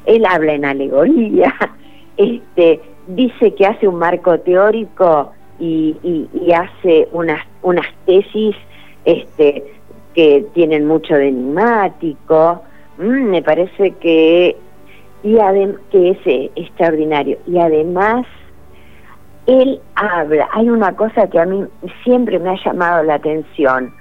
[0.07, 1.53] Él habla en alegoría,
[2.17, 5.95] este, dice que hace un marco teórico y,
[6.53, 8.55] hace unas, unas tesis
[9.05, 9.63] este,
[10.15, 12.63] que tienen mucho de enigmático,
[12.97, 14.55] Mm, me parece que,
[15.23, 15.35] y
[15.91, 17.37] que es eh, extraordinario.
[17.45, 18.25] Y además,
[19.45, 21.63] él habla, hay una cosa que a mí
[22.03, 23.93] siempre me ha llamado la atención,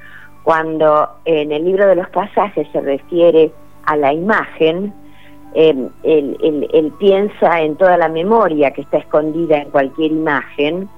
[0.45, 3.53] cuando en el libro de los pasajes se refiere
[3.85, 4.93] a la imagen,
[5.57, 10.89] em, él, piensa en toda la memoria que está escondida en cualquier imagen,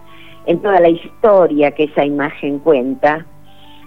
[0.46, 3.24] en toda la historia que esa imagen cuenta,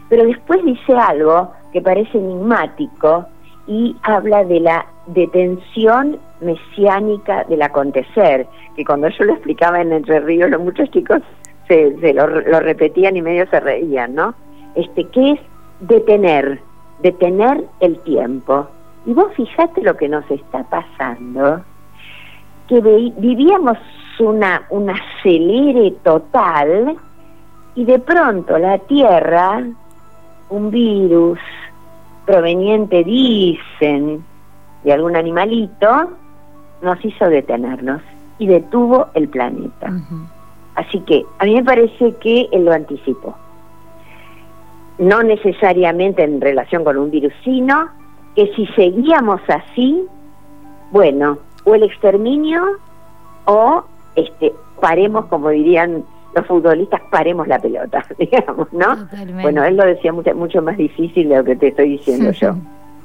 [0.09, 3.25] pero después dice algo que parece enigmático,
[3.67, 10.19] y habla de la detención mesiánica del acontecer, que cuando yo lo explicaba en Entre
[10.19, 11.21] Ríos, los muchos chicos
[11.67, 14.33] se, lo, repetían y medio se reían, ¿no?
[14.75, 15.39] Este, ¿Qué es
[15.79, 16.59] detener?
[17.01, 18.67] Detener el tiempo.
[19.05, 21.61] Y vos fijate lo que nos está pasando,
[22.67, 23.77] que vivíamos
[24.19, 26.95] una, un acelere total
[27.75, 29.63] y de pronto la Tierra,
[30.49, 31.39] un virus,
[32.25, 34.23] proveniente, dicen,
[34.83, 36.11] de algún animalito,
[36.81, 38.01] nos hizo detenernos
[38.37, 39.91] y detuvo el planeta.
[40.75, 43.35] Así que a mí me parece que él lo anticipó.
[44.97, 47.89] No necesariamente en relación con un virus, sino
[48.35, 50.05] que si seguíamos así,
[50.91, 52.63] bueno, o el exterminio
[53.45, 53.83] o
[54.15, 59.07] este paremos, como dirían los futbolistas paremos la pelota, digamos, ¿no?
[59.41, 62.55] Bueno, él lo decía mucho, mucho más difícil de lo que te estoy diciendo yo,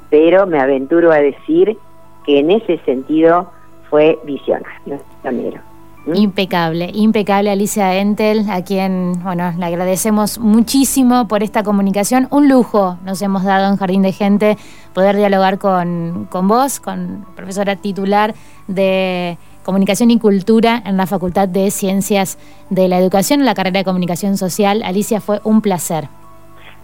[0.09, 1.77] pero me aventuro a decir
[2.25, 3.51] que en ese sentido
[3.89, 5.66] fue visionario, ¿Mm?
[6.13, 12.27] Impecable, impecable Alicia Entel, a quien, bueno, le agradecemos muchísimo por esta comunicación.
[12.31, 14.57] Un lujo nos hemos dado en Jardín de Gente
[14.93, 18.33] poder dialogar con, con vos, con profesora titular
[18.67, 22.37] de Comunicación y Cultura en la Facultad de Ciencias
[22.69, 24.81] de la Educación, en la carrera de Comunicación Social.
[24.83, 26.07] Alicia, fue un placer.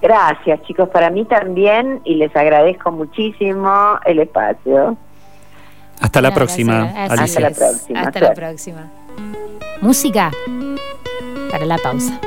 [0.01, 4.97] Gracias, chicos, para mí también y les agradezco muchísimo el espacio.
[6.01, 6.91] Hasta la próxima.
[6.93, 8.01] Hasta la próxima.
[8.01, 8.91] Hasta la próxima.
[9.81, 10.31] Música
[11.51, 12.19] para la pausa.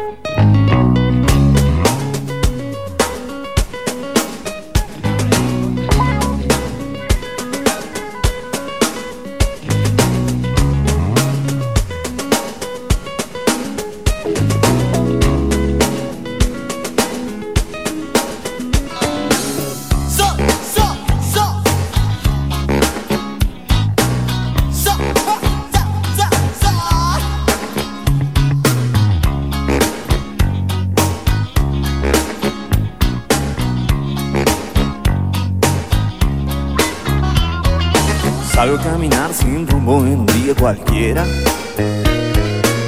[39.46, 41.24] Sin rumbo en un día cualquiera.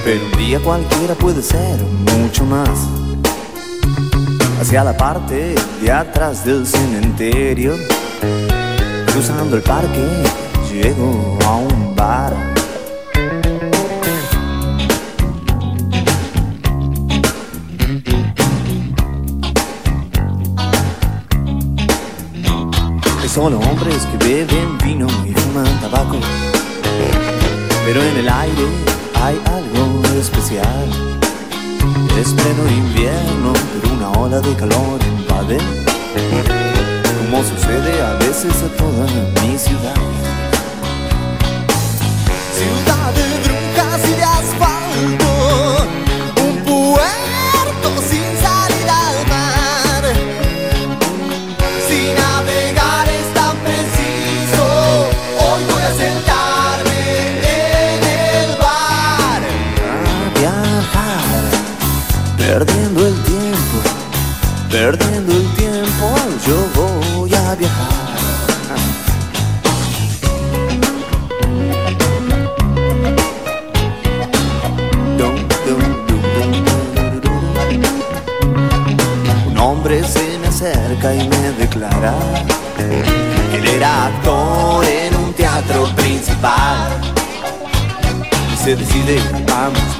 [0.04, 1.78] Pero un día cualquiera puede ser
[2.16, 2.68] mucho más.
[4.60, 7.76] Hacia la parte de atrás del cementerio,
[9.12, 10.04] cruzando el parque,
[10.72, 12.57] llego a un bar.
[23.38, 26.18] Solo hombres que beben vino y fuman tabaco.
[27.84, 28.66] Pero en el aire
[29.14, 30.88] hay algo especial.
[32.20, 35.58] Es pleno invierno, pero una ola de calor invade.
[37.20, 39.06] Como sucede a veces a toda
[39.40, 40.37] mi ciudad.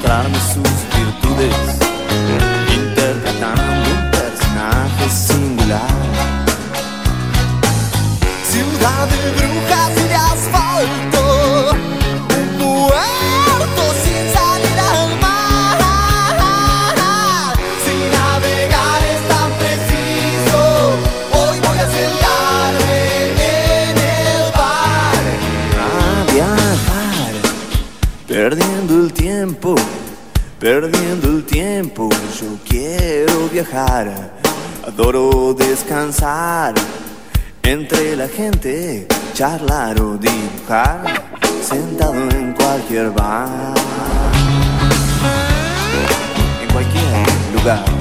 [0.09, 0.57] A mostrarme sus
[38.39, 41.03] gente, charlar o dibujar,
[41.61, 43.74] sentado en cualquier bar,
[46.62, 47.97] en cualquier lugar.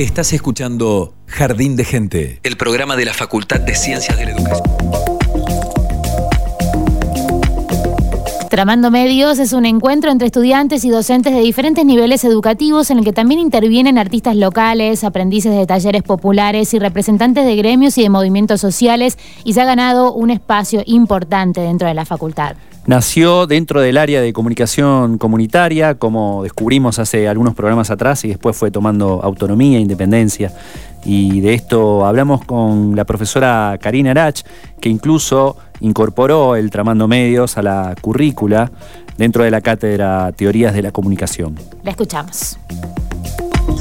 [0.00, 5.19] Estás escuchando Jardín de Gente, el programa de la Facultad de Ciencias de la Educación.
[8.60, 13.04] Tramando Medios es un encuentro entre estudiantes y docentes de diferentes niveles educativos en el
[13.04, 18.10] que también intervienen artistas locales, aprendices de talleres populares y representantes de gremios y de
[18.10, 22.54] movimientos sociales y se ha ganado un espacio importante dentro de la facultad.
[22.84, 28.54] Nació dentro del área de comunicación comunitaria, como descubrimos hace algunos programas atrás, y después
[28.56, 30.52] fue tomando autonomía, independencia.
[31.02, 34.42] Y de esto hablamos con la profesora Karina Arach,
[34.80, 38.70] que incluso incorporó el Tramando Medios a la currícula
[39.16, 41.56] dentro de la cátedra Teorías de la Comunicación.
[41.82, 42.58] La escuchamos.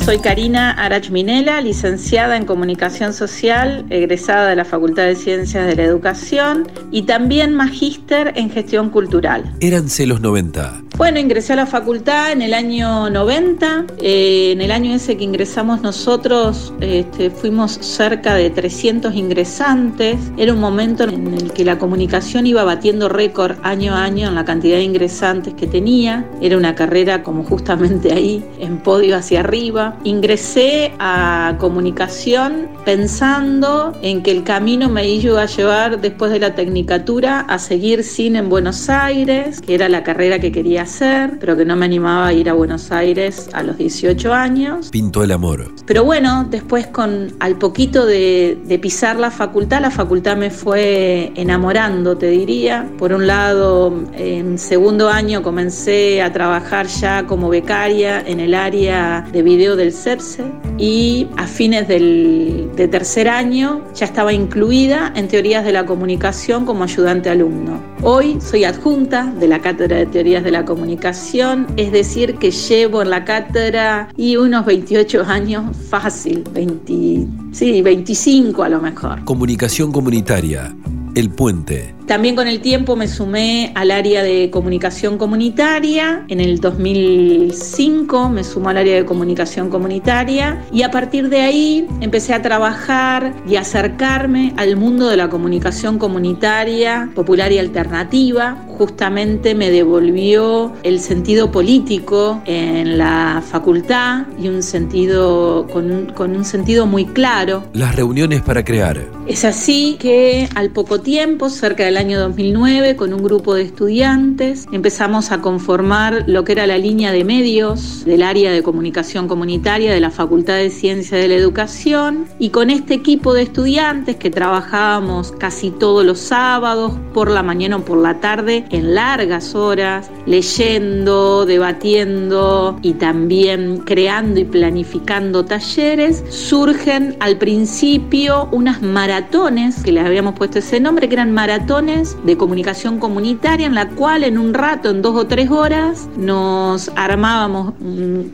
[0.04, 5.76] Soy Karina Arach Minela, licenciada en Comunicación Social, egresada de la Facultad de Ciencias de
[5.76, 9.54] la Educación y también magíster en Gestión Cultural.
[9.60, 10.89] Éranse los 90.
[11.00, 13.86] Bueno, ingresé a la facultad en el año 90.
[14.00, 20.20] eh, en el año ese que ingresamos nosotros, este, fuimos cerca de 300 ingresantes.
[20.36, 24.36] Era un momento en el que la comunicación iba batiendo récord año a año en
[24.36, 26.30] la cantidad de ingresantes que tenía.
[26.42, 29.98] Era una carrera como justamente ahí, en podio hacia arriba.
[30.04, 36.56] Ingresé a comunicación pensando en que el camino me iba a llevar después de la
[36.56, 41.56] tecnicatura a seguir cine en Buenos Aires, que era la carrera que quería hacer, pero
[41.56, 44.90] que no me animaba a ir a Buenos Aires a los 18 años.
[44.90, 45.74] Pintó el amor.
[45.86, 51.32] Pero bueno, después con al poquito de, de pisar la facultad, la facultad me fue
[51.36, 52.90] enamorando, te diría.
[52.98, 59.26] Por un lado, en segundo año comencé a trabajar ya como becaria en el área
[59.32, 60.44] de video del CEPSE
[60.78, 66.66] y a fines del, de tercer año ya estaba incluida en teorías de la comunicación
[66.66, 67.80] como ayudante alumno.
[68.02, 73.02] Hoy soy adjunta de la Cátedra de Teorías de la Comunicación, es decir, que llevo
[73.02, 79.26] en la cátedra y unos 28 años fácil, 20, sí, 25 a lo mejor.
[79.26, 80.74] Comunicación comunitaria.
[81.14, 81.99] El puente.
[82.10, 86.26] También con el tiempo me sumé al área de comunicación comunitaria.
[86.28, 91.88] En el 2005 me sumó al área de comunicación comunitaria y a partir de ahí
[92.02, 98.58] empecé a trabajar y acercarme al mundo de la comunicación comunitaria, popular y alternativa.
[98.70, 106.36] Justamente me devolvió el sentido político en la facultad y un sentido con un, con
[106.36, 107.66] un sentido muy claro.
[107.74, 109.00] Las reuniones para crear.
[109.28, 114.68] Es así que al poco tiempo, cerca del año 2009 con un grupo de estudiantes.
[114.72, 119.94] Empezamos a conformar lo que era la línea de medios del área de comunicación comunitaria
[119.94, 124.30] de la Facultad de Ciencia de la Educación y con este equipo de estudiantes que
[124.30, 130.10] trabajábamos casi todos los sábados, por la mañana o por la tarde, en largas horas,
[130.26, 140.06] leyendo, debatiendo y también creando y planificando talleres, surgen al principio unas maratones, que les
[140.06, 141.89] habíamos puesto ese nombre, que eran maratones
[142.24, 146.92] de comunicación comunitaria, en la cual en un rato, en dos o tres horas, nos
[146.96, 147.74] armábamos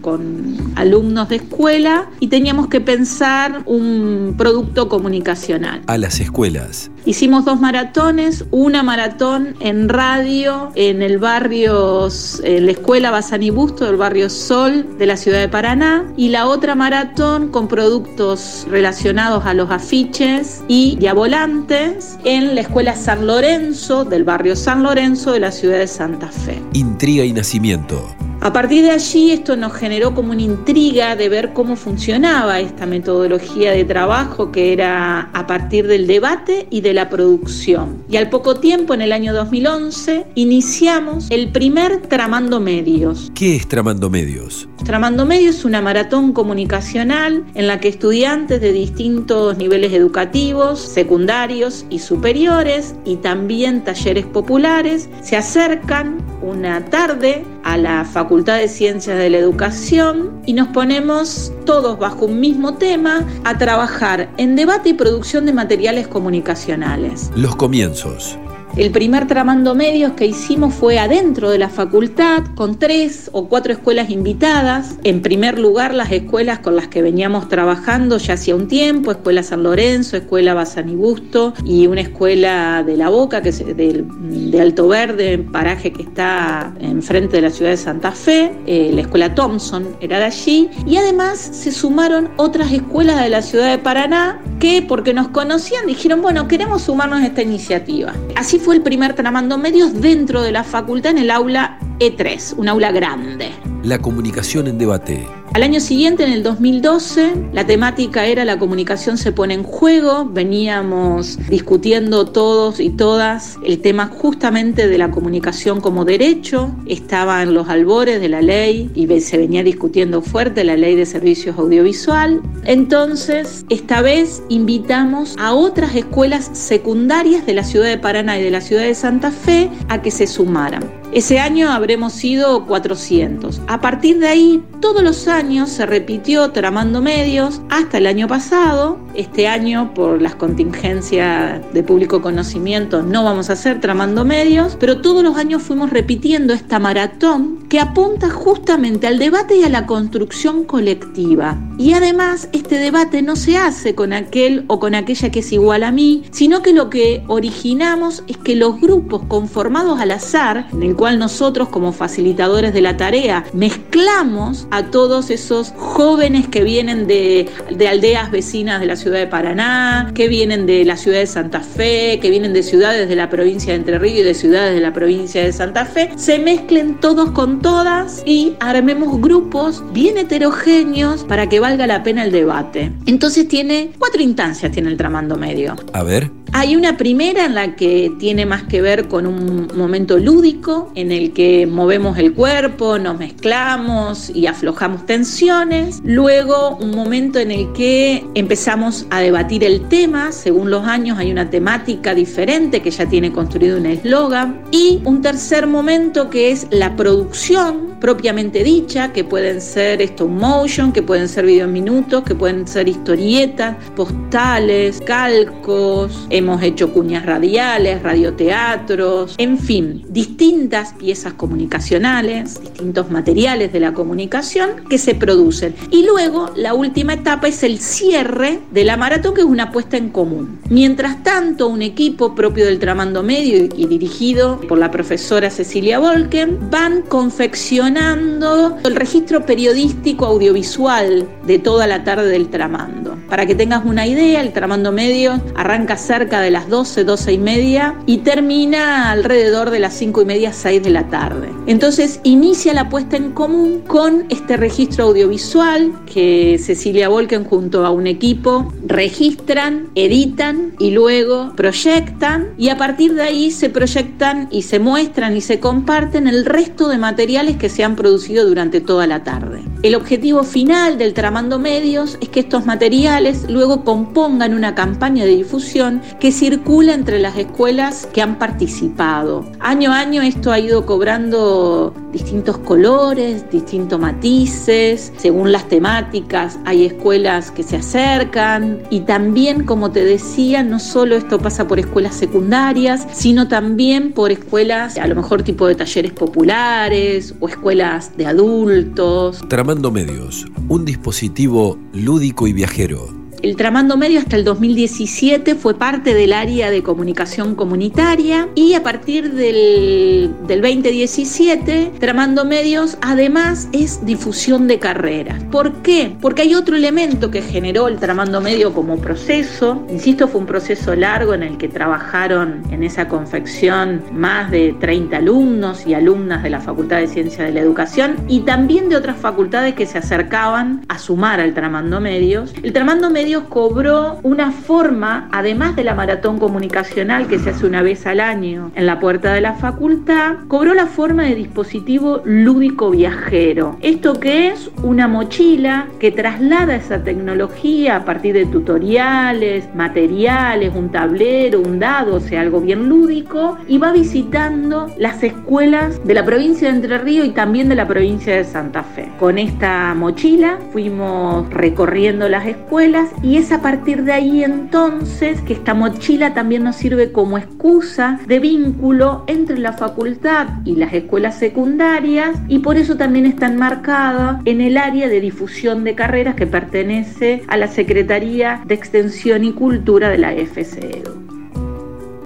[0.02, 5.82] con alumnos de escuela y teníamos que pensar un producto comunicacional.
[5.88, 6.92] A las escuelas.
[7.06, 12.10] Hicimos dos maratones, una maratón en radio en el barrio,
[12.44, 16.48] en la escuela Bazán Busto del barrio Sol de la ciudad de Paraná y la
[16.48, 23.35] otra maratón con productos relacionados a los afiches y diabolantes en la escuela San Lorenzo
[23.36, 26.62] del barrio San Lorenzo de la ciudad de Santa Fe.
[26.72, 28.16] Intriga y nacimiento.
[28.42, 32.86] A partir de allí esto nos generó como una intriga de ver cómo funcionaba esta
[32.86, 38.04] metodología de trabajo que era a partir del debate y de la producción.
[38.10, 43.32] Y al poco tiempo, en el año 2011, iniciamos el primer Tramando Medios.
[43.34, 44.68] ¿Qué es Tramando Medios?
[44.84, 51.86] Tramando Medios es una maratón comunicacional en la que estudiantes de distintos niveles educativos, secundarios
[51.90, 59.18] y superiores, y también talleres populares, se acercan una tarde a la Facultad de Ciencias
[59.18, 64.90] de la Educación y nos ponemos todos bajo un mismo tema a trabajar en debate
[64.90, 67.32] y producción de materiales comunicacionales.
[67.36, 68.38] Los comienzos.
[68.78, 73.72] El primer tramando medios que hicimos fue adentro de la facultad con tres o cuatro
[73.72, 74.98] escuelas invitadas.
[75.06, 79.44] En primer lugar, las escuelas con las que veníamos trabajando ya hacía un tiempo, Escuela
[79.44, 85.38] San Lorenzo, Escuela Busto y una escuela de La Boca, que es de, Alto Verde,
[85.38, 88.52] paraje que está enfrente de la ciudad de Santa Fe.
[88.66, 90.70] Eh, la Escuela Thompson era de allí.
[90.86, 95.86] Y además se sumaron otras escuelas de la ciudad de Paraná que, porque nos conocían,
[95.88, 98.14] dijeron, bueno, queremos sumarnos a esta iniciativa.
[98.36, 102.68] Así fue el primer Tramando Medios dentro de la facultad en el aula E3, un
[102.68, 103.52] aula grande.
[103.84, 105.28] La comunicación en debate.
[105.56, 110.26] Al año siguiente, en el 2012, la temática era la comunicación se pone en juego.
[110.26, 116.76] Veníamos discutiendo todos y todas el tema justamente de la comunicación como derecho.
[116.88, 121.06] Estaba en los albores de la ley y se venía discutiendo fuerte la ley de
[121.06, 122.42] servicios audiovisual.
[122.66, 128.52] Entonces, esta vez invitamos a otras escuelas secundarias de la ciudad de Paraná y de
[128.52, 130.84] la ciudad de Santa Fe a que se sumaran.
[131.14, 133.62] Ese año habremos sido 400.
[133.68, 138.98] A partir de ahí, todos los años se repitió Tramando Medios hasta el año pasado.
[139.14, 145.02] Este año, por las contingencias de público conocimiento, no vamos a hacer Tramando Medios, pero
[145.02, 149.86] todos los años fuimos repitiendo esta maratón que apunta justamente al debate y a la
[149.86, 151.58] construcción colectiva.
[151.78, 155.84] Y además, este debate no se hace con aquel o con aquella que es igual
[155.84, 160.82] a mí, sino que lo que originamos es que los grupos conformados al azar, en
[160.82, 167.08] el cual nosotros como facilitadores de la tarea mezclamos a todos esos jóvenes que vienen
[167.08, 167.50] de,
[167.88, 172.20] aldeas vecinas de la ciudad de Paraná, que vienen de la ciudad de Santa Fe,
[172.22, 174.94] que vienen de ciudades de la provincia de Entre Ríos y de ciudades de la
[174.94, 181.48] provincia de Santa Fe, se mezclen todos con todas y armemos grupos bien heterogéneos para
[181.48, 182.92] que valga la pena el debate.
[183.06, 185.76] Entonces tiene cuatro instancias, tiene el tramando medio.
[185.94, 186.32] A ver.
[186.58, 191.12] Hay una primera en la que tiene más que ver con un momento lúdico, en
[191.12, 196.00] el que movemos el cuerpo, nos mezclamos y aflojamos tensiones.
[196.06, 201.30] Luego un momento en el que empezamos a debatir el tema, según los años hay
[201.30, 204.62] una temática diferente que ya tiene construido un eslogan.
[204.72, 210.92] Y un tercer momento que es la producción propiamente dicha, que pueden ser stop motion,
[210.92, 218.02] que pueden ser video minutos, que pueden ser historietas, postales, calcos, hemos hecho cuñas radiales,
[218.02, 225.76] radioteatros, en fin, distintas piezas comunicacionales, distintos materiales de la comunicación que se producen.
[225.92, 229.98] Y luego la última etapa es el cierre de la maratón, que es una puesta
[229.98, 230.60] en común.
[230.70, 236.70] Mientras tanto, un equipo propio del Tramando Medio y dirigido por la profesora Cecilia Volken
[236.70, 243.16] van confeccionando gestionando el registro periodístico audiovisual de toda la tarde del tramando.
[243.30, 247.38] Para que tengas una idea, el tramando medio arranca cerca de las 12, 12 y
[247.38, 251.50] media y termina alrededor de las 5 y media, 6 de la tarde.
[251.68, 257.92] Entonces inicia la puesta en común con este registro audiovisual que Cecilia Volken junto a
[257.92, 264.64] un equipo registran, editan y luego proyectan y a partir de ahí se proyectan y
[264.64, 269.06] se muestran y se comparten el resto de materiales que se han producido durante toda
[269.06, 269.62] la tarde.
[269.84, 275.36] El objetivo final del Tramando Medios es que estos materiales luego compongan una campaña de
[275.36, 279.46] difusión que circula entre las escuelas que han participado.
[279.60, 286.58] Año a año esto ha ido cobrando distintos colores, distintos matices, según las temáticas.
[286.64, 291.78] Hay escuelas que se acercan y también, como te decía, no solo esto pasa por
[291.78, 297.65] escuelas secundarias, sino también por escuelas, a lo mejor tipo de talleres populares o escuelas
[297.66, 299.44] de adultos.
[299.50, 306.16] Tramando Medios, un dispositivo lúdico y viajero el Tramando Medio hasta el 2017 fue parte
[306.16, 314.68] del área de comunicación comunitaria y a partir del, 2017 Tramando Medios además es difusión
[314.68, 315.44] de carreras.
[315.52, 316.16] ¿Por qué?
[316.22, 319.86] Porque hay otro elemento que generó el Tramando Medio como proceso.
[319.92, 325.18] Insisto, fue un proceso largo en el que trabajaron en esa confección más de 30
[325.18, 329.18] alumnos y alumnas de la Facultad de Ciencias de la Educación y también de otras
[329.18, 332.52] facultades que se acercaban a sumar al Tramando Medios.
[332.64, 333.12] El Tramando
[333.44, 338.72] Cobró una forma, además de la maratón comunicacional que se hace una vez al año
[338.76, 343.78] en la puerta de la facultad, cobró la forma de dispositivo lúdico viajero.
[343.82, 350.90] Esto que es una mochila que traslada esa tecnología a partir de tutoriales, materiales, un
[350.90, 356.26] tablero, un dado, o sea, algo bien lúdico, y va visitando las escuelas de la
[356.26, 359.10] provincia de Entre Ríos y también de la provincia de Santa Fe.
[359.20, 365.54] Con esta mochila fuimos recorriendo las escuelas y es a partir de ahí entonces que
[365.54, 371.40] esta mochila también nos sirve como excusa de vínculo entre la facultad y las escuelas
[371.40, 376.46] secundarias y por eso también está enmarcada en el área de difusión de carreras que
[376.46, 381.26] pertenece a la Secretaría de Extensión y Cultura de la FCEDU.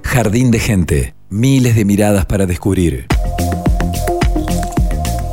[0.04, 3.06] Jardín de gente, miles de miradas para descubrir.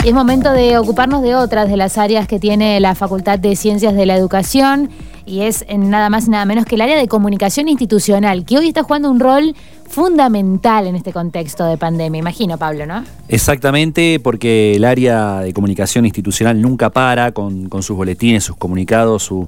[0.05, 3.93] es momento de ocuparnos de otras de las áreas que tiene la Facultad de Ciencias
[3.93, 4.89] de la Educación
[5.27, 8.57] y es en nada más y nada menos que el área de comunicación institucional, que
[8.57, 9.55] hoy está jugando un rol
[9.89, 13.03] fundamental en este contexto de pandemia, imagino, Pablo, ¿no?
[13.27, 19.47] Exactamente, porque el área de comunicación institucional nunca para con, sus boletines, sus comunicados, su,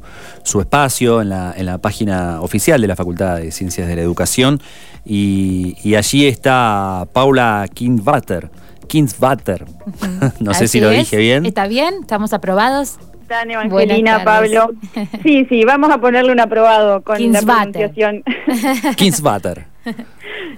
[0.59, 4.61] espacio en la, en la, página oficial de la Facultad de Ciencias de la Educación.
[5.05, 8.51] Y, allí está Paula Kinsvater.
[8.87, 9.65] Kinsvater.
[10.39, 11.45] no sé si lo dije bien.
[11.45, 11.95] ¿Está bien?
[12.01, 12.97] ¿Estamos aprobados?
[13.29, 14.71] Están, Evangelina, Pablo?
[15.23, 18.23] Sí, sí, vamos a ponerle un aprobado con la pronunciación.
[18.95, 19.65] Kinsvater.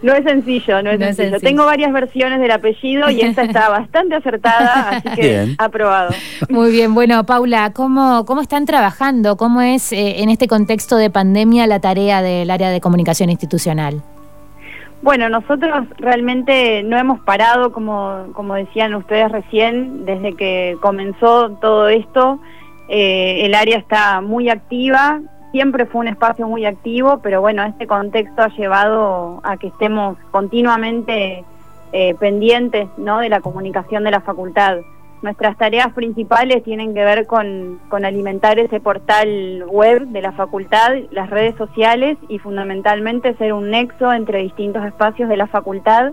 [0.02, 1.40] No es sencillo, no es, sencillo.
[1.40, 6.12] Tengo varias versiones del apellido y esta está bastante acertada, así que aprobado.
[6.50, 9.36] Muy bien, bueno, Paula, ¿cómo, cómo están trabajando?
[9.38, 14.02] ¿Cómo es eh, en este contexto de pandemia la tarea del área de comunicación institucional?
[15.02, 21.88] Bueno, nosotros realmente no hemos parado, como, como decían ustedes recién, desde que comenzó todo
[21.90, 22.40] esto.
[22.94, 25.22] Eh, el área está muy activa,
[25.54, 30.18] siempre fue un espacio muy activo, pero bueno, este contexto ha llevado a que estemos
[30.30, 31.46] continuamente
[31.94, 33.20] eh, pendientes ¿no?
[33.20, 34.80] de la comunicación de la facultad.
[35.22, 40.92] Nuestras tareas principales tienen que ver con, con, alimentar ese portal web de la facultad,
[41.12, 46.12] las redes sociales y fundamentalmente ser un nexo entre distintos espacios de la facultad.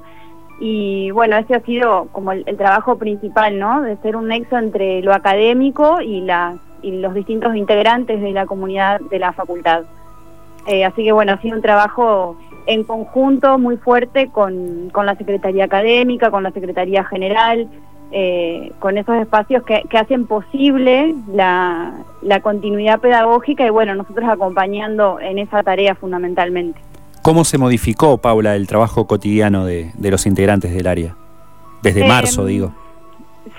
[0.61, 3.83] Y bueno, ese ha sido como el, trabajo principal, ¿no?
[3.83, 8.47] De ser un nexo entre lo académico y las y los distintos integrantes de la
[8.47, 9.85] comunidad de la facultad.
[10.67, 15.15] Eh, así que bueno, ha sido un trabajo en conjunto muy fuerte con, con la
[15.17, 17.67] Secretaría Académica, con la Secretaría General,
[18.11, 24.29] eh, con esos espacios que, que hacen posible la, la, continuidad pedagógica y bueno, nosotros
[24.29, 26.81] acompañando en esa tarea fundamentalmente.
[27.23, 31.17] ¿Cómo se modificó, Paula, el trabajo cotidiano de, de los integrantes del área?
[31.83, 32.73] Desde em, marzo, digo.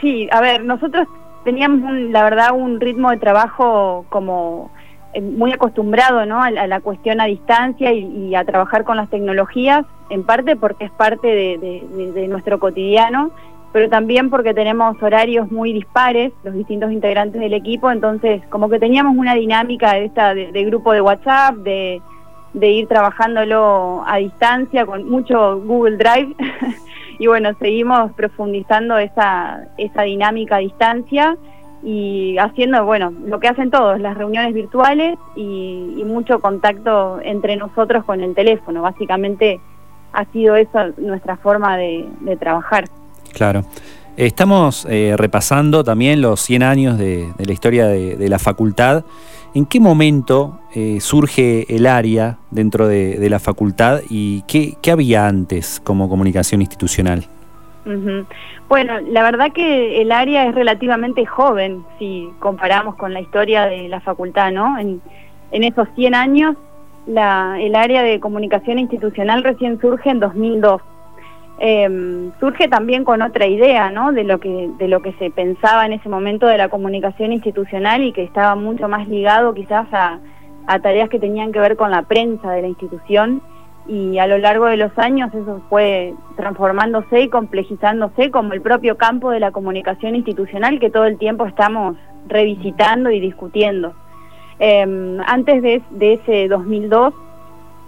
[0.02, 1.08] Sí, a ver, nosotros
[1.44, 4.72] teníamos, la verdad, un ritmo de trabajo como
[5.14, 6.42] eh, muy acostumbrado ¿no?
[6.42, 10.92] a, la cuestión a distancia y, a trabajar con las tecnologías, en parte porque es
[10.92, 13.32] parte de, nuestro cotidiano,
[13.72, 18.80] pero también porque tenemos horarios muy dispares, los distintos integrantes del equipo, entonces como que
[18.80, 22.02] teníamos una dinámica de, esta, de, grupo de WhatsApp, de,
[22.54, 26.36] de ir trabajándolo a distancia con mucho Google Drive.
[27.20, 31.38] y bueno, seguimos profundizando esa, esa dinámica a distancia
[31.84, 38.04] y haciendo, bueno, lo que hacen todos, las reuniones virtuales y, mucho contacto entre nosotros
[38.04, 38.82] con el teléfono.
[38.82, 39.60] Básicamente
[40.12, 42.08] ha sido esa nuestra forma de,
[42.40, 42.86] trabajar.
[43.32, 43.64] Claro.
[44.18, 49.06] Estamos eh, repasando también los 100 años de, la historia de, la facultad.
[49.56, 55.82] ¿En qué momento eh, surge el área dentro de, la facultad y qué, había antes
[55.84, 57.26] como comunicación institucional?
[58.68, 63.88] Bueno, la verdad que el área es relativamente joven si comparamos con la historia de
[63.90, 64.78] la facultad, ¿no?
[64.78, 65.02] En,
[65.52, 66.56] esos 100 años,
[67.08, 70.82] la, el área de comunicación institucional recién surge en 2002.
[71.62, 74.14] Em, surge también con otra idea, ¿no?
[74.14, 78.02] De lo que de lo que se pensaba en ese momento de la comunicación institucional
[78.02, 80.20] y que estaba mucho más ligado quizás a,
[80.82, 83.42] tareas que tenían que ver con la prensa de la institución
[83.88, 88.96] y a lo largo de los años eso fue transformándose y complejizándose como el propio
[88.96, 91.98] campo de la comunicación institucional que todo el tiempo estamos
[92.28, 93.94] revisitando y discutiendo.
[94.60, 95.82] Em, antes de,
[96.14, 97.14] ese 2002,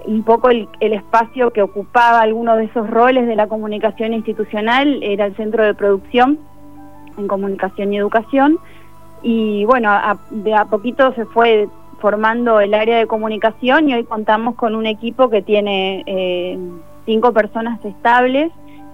[0.05, 5.25] un poco el, espacio que ocupaba alguno de esos roles de la comunicación institucional era
[5.25, 6.39] el centro de producción
[7.17, 8.59] en comunicación y educación.
[9.21, 9.91] Y bueno,
[10.31, 11.67] de a poquito se fue
[11.99, 16.57] formando el área de comunicación y hoy contamos con un equipo que tiene eh,
[17.05, 18.51] cinco personas estables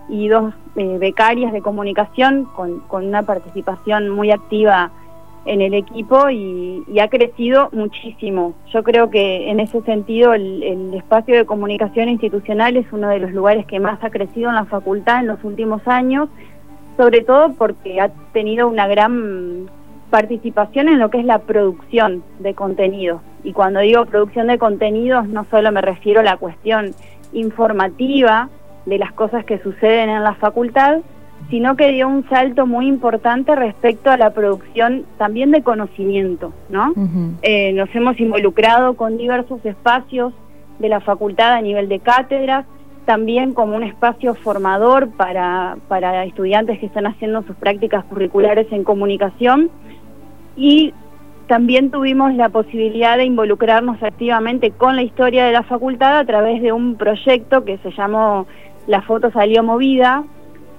[0.10, 4.92] y dos eh, becarias de comunicación con, una participación muy activa
[5.48, 8.54] en el equipo y, ha crecido muchísimo.
[8.74, 13.20] Yo creo que en ese sentido el, el, espacio de comunicación institucional es uno de
[13.20, 16.28] los lugares que más ha crecido en la facultad en los últimos años,
[16.98, 19.70] sobre todo porque ha tenido una gran
[20.10, 23.22] participación en lo que es la producción de contenidos.
[23.44, 26.94] Y cuando digo producción de contenidos, no solo me refiero a la cuestión
[27.34, 28.50] informativa
[28.86, 31.00] de las cosas que suceden en la facultad,
[31.50, 36.94] sino que dio un salto muy importante respecto a la producción también de conocimiento, ¿no?
[37.42, 40.34] Eh, nos hemos involucrado con diversos espacios
[40.80, 42.66] de la facultad a nivel de cátedras,
[43.06, 48.84] también como un espacio formador para, para estudiantes que están haciendo sus prácticas curriculares en
[48.84, 49.70] comunicación
[50.58, 50.94] y
[51.48, 56.62] también tuvimos la posibilidad de involucrarnos activamente con la historia de la facultad a través
[56.62, 58.46] de un proyecto que se llamó
[58.86, 60.26] La foto salió movida,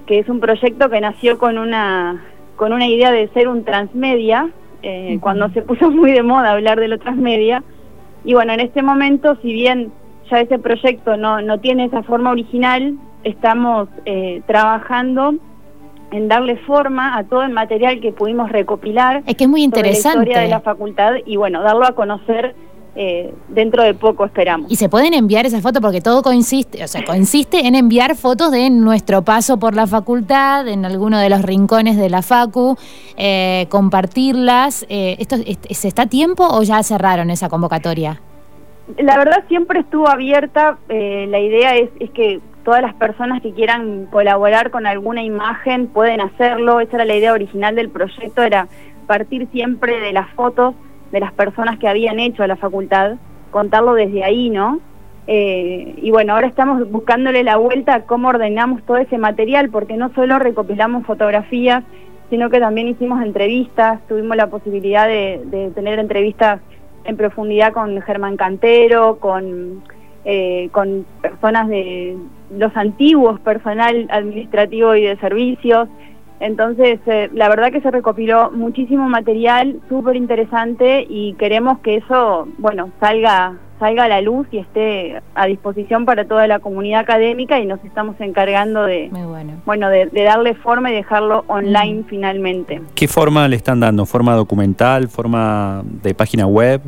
[0.09, 2.25] que es un proyecto que nació con una,
[2.57, 4.49] con una idea de ser un transmedia,
[4.83, 7.63] eh, cuando se puso muy de moda hablar de lo transmedia.
[8.25, 9.93] Y bueno, en este momento, si bien
[10.31, 15.35] ya ese proyecto no, no tiene esa forma original, estamos eh, trabajando
[16.11, 19.23] en darle forma a todo el material que pudimos recopilar.
[19.27, 20.17] Es que es muy interesante.
[20.17, 22.55] la historia de la facultad y bueno, darlo a conocer
[23.01, 24.73] eh, dentro de poco esperamos.
[24.73, 28.51] Y se pueden enviar esas fotos porque todo consiste, o sea, consiste en enviar fotos
[28.51, 32.77] de nuestro paso por la facultad, en alguno de los rincones de la facu,
[33.17, 34.85] eh, compartirlas.
[34.89, 38.21] Eh, ¿Esto se está a tiempo o ya cerraron esa convocatoria?
[38.99, 40.77] La verdad siempre estuvo abierta.
[40.89, 46.21] la idea es, es que todas las personas que quieran colaborar con alguna imagen pueden
[46.21, 46.81] hacerlo.
[46.81, 48.67] Esa era la idea original del proyecto, era
[49.07, 50.75] partir siempre de las fotos
[51.13, 53.17] de las personas que habían hecho a la facultad,
[53.51, 54.81] contarlo desde ahí, ¿no?
[55.27, 59.97] Eh, y bueno, ahora estamos buscándole la vuelta a cómo ordenamos todo ese material, porque
[59.97, 61.85] no solo recopilamos fotografías,
[62.31, 66.61] sino que también hicimos entrevistas, tuvimos la posibilidad de, tener entrevistas
[67.05, 69.83] en profundidad con Germán Cantero, con
[70.25, 72.17] eh, con personas de
[72.51, 75.89] los antiguos, personal administrativo y de servicios.
[76.41, 82.49] Entonces, eh, la verdad que se recopiló muchísimo material, súper interesante y queremos que eso,
[82.59, 87.61] bueno, salga salga a la luz y esté a disposición para toda la comunidad académica
[87.61, 89.11] y nos estamos encargando de
[89.65, 92.83] bueno, de, darle forma y dejarlo online finalmente.
[92.95, 94.07] ¿Qué forma le están dando?
[94.07, 95.09] ¿Forma documental?
[95.09, 96.83] ¿Forma de página web?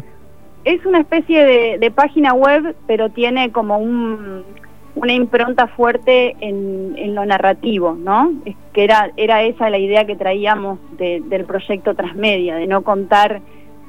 [0.65, 4.45] Es una especie de, página web, pero tiene como un,
[5.01, 8.33] una impronta fuerte en, lo narrativo, ¿no?
[8.45, 13.41] Es que era, era esa la idea que traíamos del proyecto Transmedia, de no contar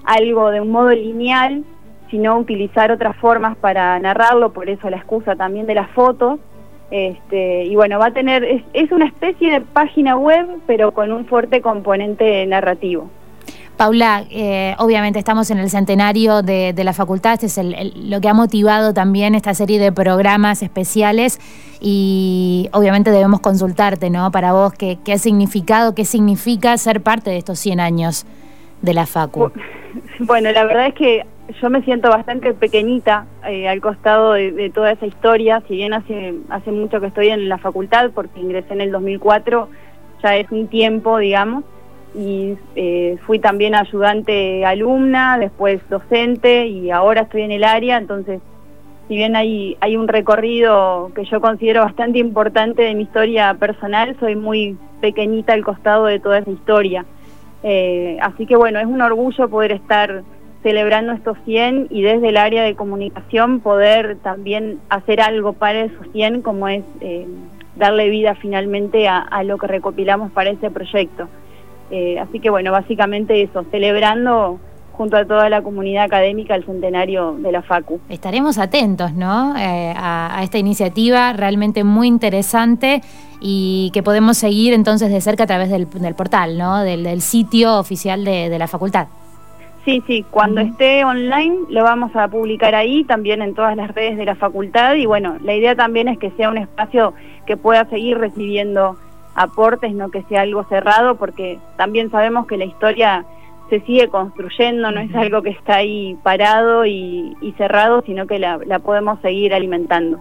[0.05, 1.64] algo de un modo lineal,
[2.09, 6.39] sino utilizar otras formas para narrarlo, por eso la excusa también de las fotos.
[6.89, 11.12] Este, y bueno, va a tener, es, es una especie de página web, pero con
[11.12, 13.09] un fuerte componente narrativo.
[13.82, 18.34] Paula, eh, obviamente estamos en el centenario de, la facultad, este es lo que ha
[18.36, 21.39] motivado también esta serie de programas especiales
[21.82, 24.29] y obviamente debemos consultarte, ¿no?
[24.29, 28.27] Para vos, ¿qué, ha significado, qué significa ser parte de estos 100 años
[28.84, 29.51] de la facu?
[30.19, 31.25] Bueno, la verdad es que
[31.59, 36.36] yo me siento bastante pequeñita eh, al costado de, toda esa historia, si bien hace,
[36.49, 39.69] hace mucho que estoy en la facultad, porque ingresé en el 2004,
[40.21, 41.63] ya es un tiempo, digamos,
[42.16, 48.41] y eh, fui también ayudante alumna, después docente y ahora estoy en el área, entonces
[49.07, 54.16] si bien hay, hay un recorrido que yo considero bastante importante de mi historia personal,
[54.20, 57.05] soy muy pequeñita al costado de toda esa historia.
[57.64, 60.24] Eh, así que bueno, es un orgullo poder estar
[60.64, 66.07] celebrando estos 100 y desde el área de comunicación poder también hacer algo para esos
[66.14, 67.28] 100 como es eh,
[67.76, 71.28] darle vida finalmente a, lo que recopilamos para ese proyecto.
[71.92, 74.60] Eh, así que bueno, básicamente eso, celebrando
[74.94, 78.00] junto a toda la comunidad académica el centenario de la FACU.
[78.10, 79.58] Estaremos atentos ¿no?
[79.58, 83.02] Eh, a, esta iniciativa realmente muy interesante
[83.39, 86.82] y que podemos seguir entonces de cerca a través del, portal, ¿no?
[86.82, 89.08] del, sitio oficial de la facultad.
[89.84, 94.16] Sí, sí, cuando esté online lo vamos a publicar ahí, también en todas las redes
[94.16, 97.16] de la facultad y bueno, la idea también es que sea un espacio
[97.48, 98.96] que pueda seguir recibiendo
[99.36, 103.25] aportes, no que sea algo cerrado, porque también sabemos que la historia
[103.69, 108.59] se sigue construyendo, no es algo que está ahí parado y, cerrado, sino que la,
[108.65, 110.19] la podemos seguir alimentando.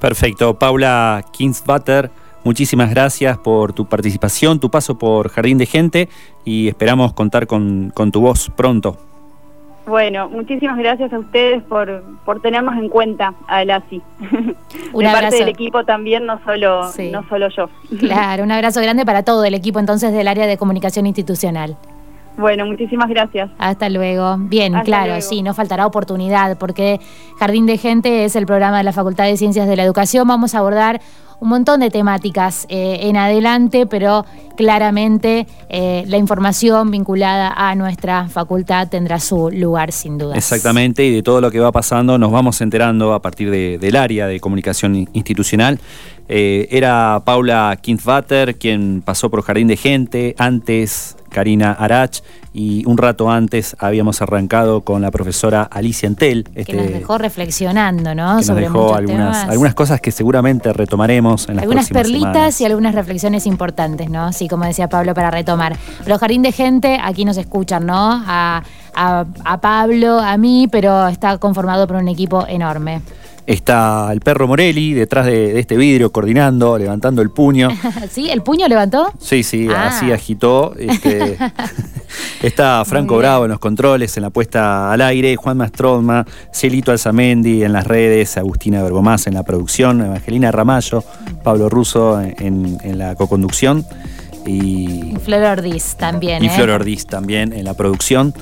[0.00, 2.10] Perfecto, Paula Kingsbutter
[2.44, 6.08] Muchísimas gracias por tu participación, tu paso por Jardín de Gente
[6.44, 8.96] y esperamos contar con, tu voz pronto.
[9.86, 14.00] Bueno, muchísimas gracias a ustedes por, por tenernos en cuenta a ASI.
[14.92, 17.68] Un de parte del equipo también, no solo, no solo yo.
[17.98, 21.76] Claro, un abrazo grande para todo el equipo entonces del área de comunicación institucional.
[22.36, 23.50] Bueno, muchísimas gracias.
[23.58, 24.36] Hasta luego.
[24.38, 26.98] Bien, claro, sí, no faltará oportunidad porque
[27.38, 30.26] Jardín de Gente es el programa de la Facultad de Ciencias de la Educación.
[30.26, 31.00] Vamos a abordar
[31.42, 34.24] un montón de temáticas eh, en adelante, pero
[34.56, 40.36] claramente eh, la información vinculada a nuestra facultad tendrá su lugar sin duda.
[40.36, 44.28] Exactamente, y de todo lo que va pasando nos vamos enterando a partir del área
[44.28, 45.80] de comunicación institucional.
[46.34, 52.20] Eh, era Paula Kinzvater quien pasó por Jardín de Gente, antes Karina Arach
[52.54, 56.44] y un rato antes habíamos arrancado con la profesora Alicia Entel.
[56.44, 58.42] que nos este, dejó reflexionando, ¿no?
[58.42, 62.94] Sobre nos dejó algunas, algunas cosas que seguramente retomaremos en las Algunas perlitas y algunas
[62.94, 64.32] reflexiones importantes, ¿no?
[64.32, 65.76] Sí, como decía Pablo, para retomar.
[66.02, 67.94] Pero Jardín de Gente, aquí nos escuchan, ¿no?
[67.94, 68.62] A,
[68.94, 73.02] a Pablo, a mí, pero está conformado por un equipo enorme.
[73.46, 77.70] Está el perro Morelli detrás de, este vidrio coordinando, levantando el puño.
[78.10, 78.30] ¿Sí?
[78.30, 79.12] ¿El puño levantó?
[79.18, 79.88] Sí, sí, ah.
[79.88, 80.74] así agitó.
[80.78, 81.36] Este,
[82.42, 87.64] está Franco Bravo en los controles, en la puesta al aire, Juan Mastroma, Celito Alzamendi
[87.64, 91.02] en las redes, Agustina Bergomás en la producción, Evangelina Ramallo,
[91.42, 93.84] Pablo Russo en, la coconducción.
[94.46, 96.44] Y, Flor Ordiz también.
[96.44, 96.50] Y ¿eh?
[96.50, 98.34] Flor Ordiz también en la producción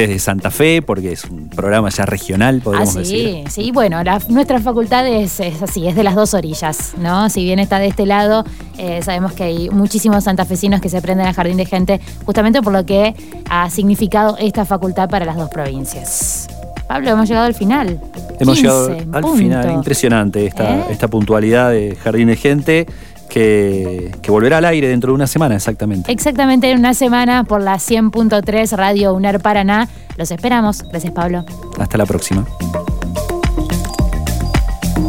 [0.00, 3.50] desde Santa Fe, porque es un programa ya regional, podemos ah, sí, decir.
[3.50, 7.28] Sí, bueno, nuestra facultad es, así, es de las dos orillas, ¿no?
[7.28, 8.44] Si bien está de este lado,
[8.78, 12.72] eh, sabemos que hay muchísimos santafesinos que se prenden al jardín de gente, justamente por
[12.72, 13.14] lo que
[13.48, 16.48] ha significado esta facultad para las dos provincias.
[16.88, 18.00] Pablo, hemos llegado al final.
[18.40, 20.84] Hemos llegado al final, impresionante esta, ¿Eh?
[20.90, 22.86] esta puntualidad de Jardín de Gente
[23.30, 26.12] que, volverá al aire dentro de una semana, exactamente.
[26.12, 29.88] Exactamente, en una semana por la 100.3 Radio UNER Paraná.
[30.18, 30.82] Los esperamos.
[30.82, 31.46] Gracias, Pablo.
[31.78, 32.46] Hasta la próxima.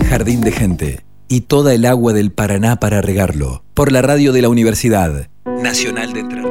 [0.09, 3.63] Jardín de Gente y toda el agua del Paraná para regarlo.
[3.73, 6.41] Por la radio de la Universidad Nacional de Entre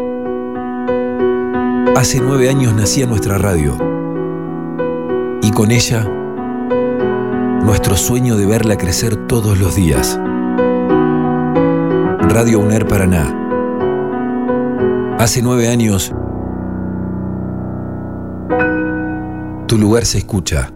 [1.96, 3.76] Hace nueve años nacía nuestra radio.
[5.42, 6.08] Y con ella,
[7.62, 10.18] nuestro sueño de verla crecer todos los días.
[12.32, 13.36] Radio UNER Paraná.
[15.18, 16.12] Hace nueve años,
[19.66, 20.70] tu lugar se escucha.